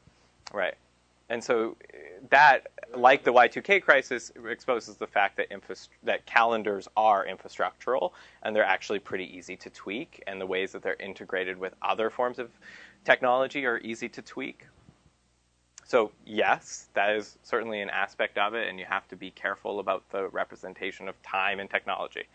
[0.53, 0.75] right?
[1.33, 1.75] And so
[2.29, 5.47] that, like the Y2K crisis, exposes the fact that
[6.03, 8.11] that calendars are infrastructural
[8.43, 12.11] and they're actually pretty easy to tweak, and the ways that they're integrated with other
[12.11, 12.51] forms of
[13.03, 14.67] technology are easy to tweak.
[15.85, 19.79] So yes, that is certainly an aspect of it, and you have to be careful
[19.79, 22.25] about the representation of time and technology.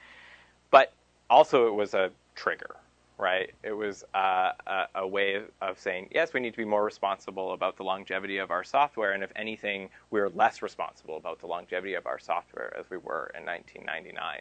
[0.72, 0.92] But
[1.30, 2.74] also, it was a trigger,
[3.18, 3.50] right?
[3.64, 7.52] It was uh, a, a way of saying, yes, we need to be more responsible
[7.52, 11.94] about the longevity of our software, and if anything, we're less responsible about the longevity
[11.94, 14.40] of our software as we were in 1999.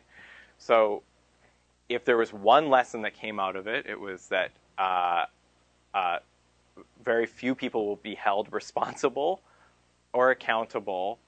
[0.60, 1.04] So,
[1.90, 5.26] if there was one lesson that came out of it, it was that uh,
[5.94, 6.20] uh,
[7.04, 9.42] very few people will be held responsible
[10.14, 11.20] or accountable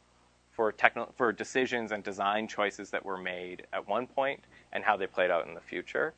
[0.51, 4.43] for techno- for decisions and design choices that were made at one point
[4.73, 6.13] and how they played out in the future.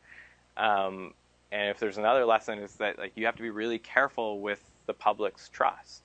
[0.57, 1.13] Um,
[1.51, 4.63] and if there's another lesson, is that like you have to be really careful with
[4.85, 6.03] the public's trust,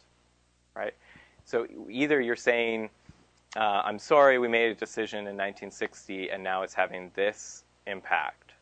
[0.75, 0.95] right?
[1.45, 2.91] So either you're saying,
[3.57, 8.53] uh, "I'm sorry, we made a decision in 1960, and now it's having this impact,"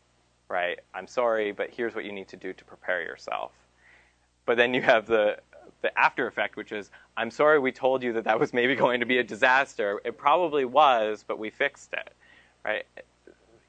[0.49, 0.79] right?
[0.95, 3.53] I'm sorry, but here's what you need to do to prepare yourself.
[4.47, 5.39] But then you have the
[5.85, 9.01] the after effect, which is, I'm sorry we told you that that was maybe going
[9.01, 10.01] to be a disaster.
[10.05, 12.11] It probably was, but we fixed it,
[12.65, 12.85] right?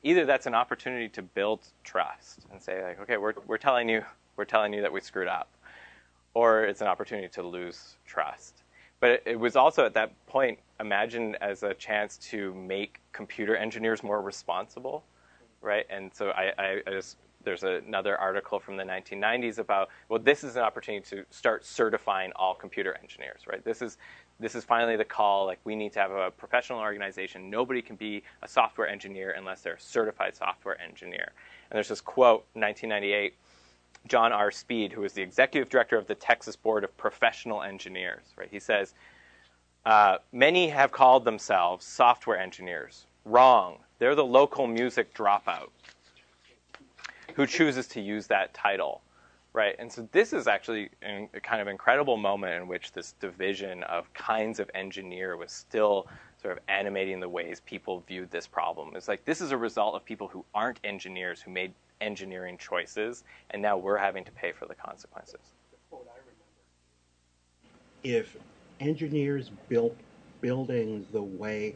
[0.06, 4.03] Either that's an opportunity to build trust and say like, okay, we're we're telling you
[4.38, 5.49] we're telling you that we screwed up,
[6.36, 8.62] or it's an opportunity to lose trust.
[8.99, 13.56] But it, it was also at that point imagined as a chance to make computer
[13.58, 15.03] engineers more responsible,
[15.62, 15.88] right?
[15.89, 20.43] And so I, I, I just there's another article from the 1990s about well this
[20.43, 23.97] is an opportunity to start certifying all computer engineers right this is
[24.39, 27.49] this is finally the call like we need to have a professional organization.
[27.49, 31.31] Nobody can be a software engineer unless they're a certified software engineer.
[31.69, 33.33] And there's this quote 1998
[34.07, 34.51] john r.
[34.51, 38.49] Speed who is the executive director of the texas board of professional engineers right?
[38.51, 38.93] He says
[39.86, 43.05] uh, many have called themselves software engineers.
[43.23, 43.77] Wrong.
[43.99, 45.69] They're the local music dropout
[47.36, 49.01] who chooses to use that title,
[49.56, 49.76] right?
[49.80, 54.14] And so this is actually a kind of incredible moment in which this division of
[54.14, 56.08] kinds of engineer was still
[56.41, 58.91] sort of animating the ways people viewed this problem.
[58.95, 63.24] It's like this is a result of people who aren't engineers who made engineering choices,
[63.51, 65.39] and now we're having to pay for the consequences.
[68.03, 68.36] If
[68.82, 69.95] engineers built
[70.41, 71.76] buildings the way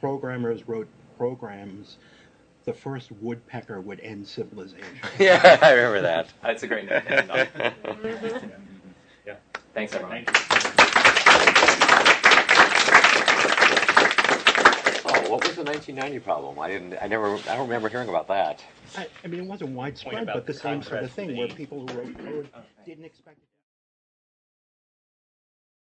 [0.00, 1.98] programmers wrote programs,
[2.64, 4.84] the first woodpecker would end civilization.
[5.18, 6.28] yeah, I remember that.
[6.42, 7.02] That's a great note.
[9.26, 9.36] yeah.
[9.74, 10.24] Thanks, everyone.
[10.24, 11.50] Thank
[15.02, 16.58] Oh, what was the 1990 problem?
[16.58, 16.96] I didn't.
[17.00, 17.34] I never.
[17.34, 18.62] I don't remember hearing about that.
[18.96, 21.48] I, I mean, it wasn't widespread, but the the same sort of contrast thing where
[21.48, 22.48] people who wrote code
[22.84, 23.44] didn't expect it.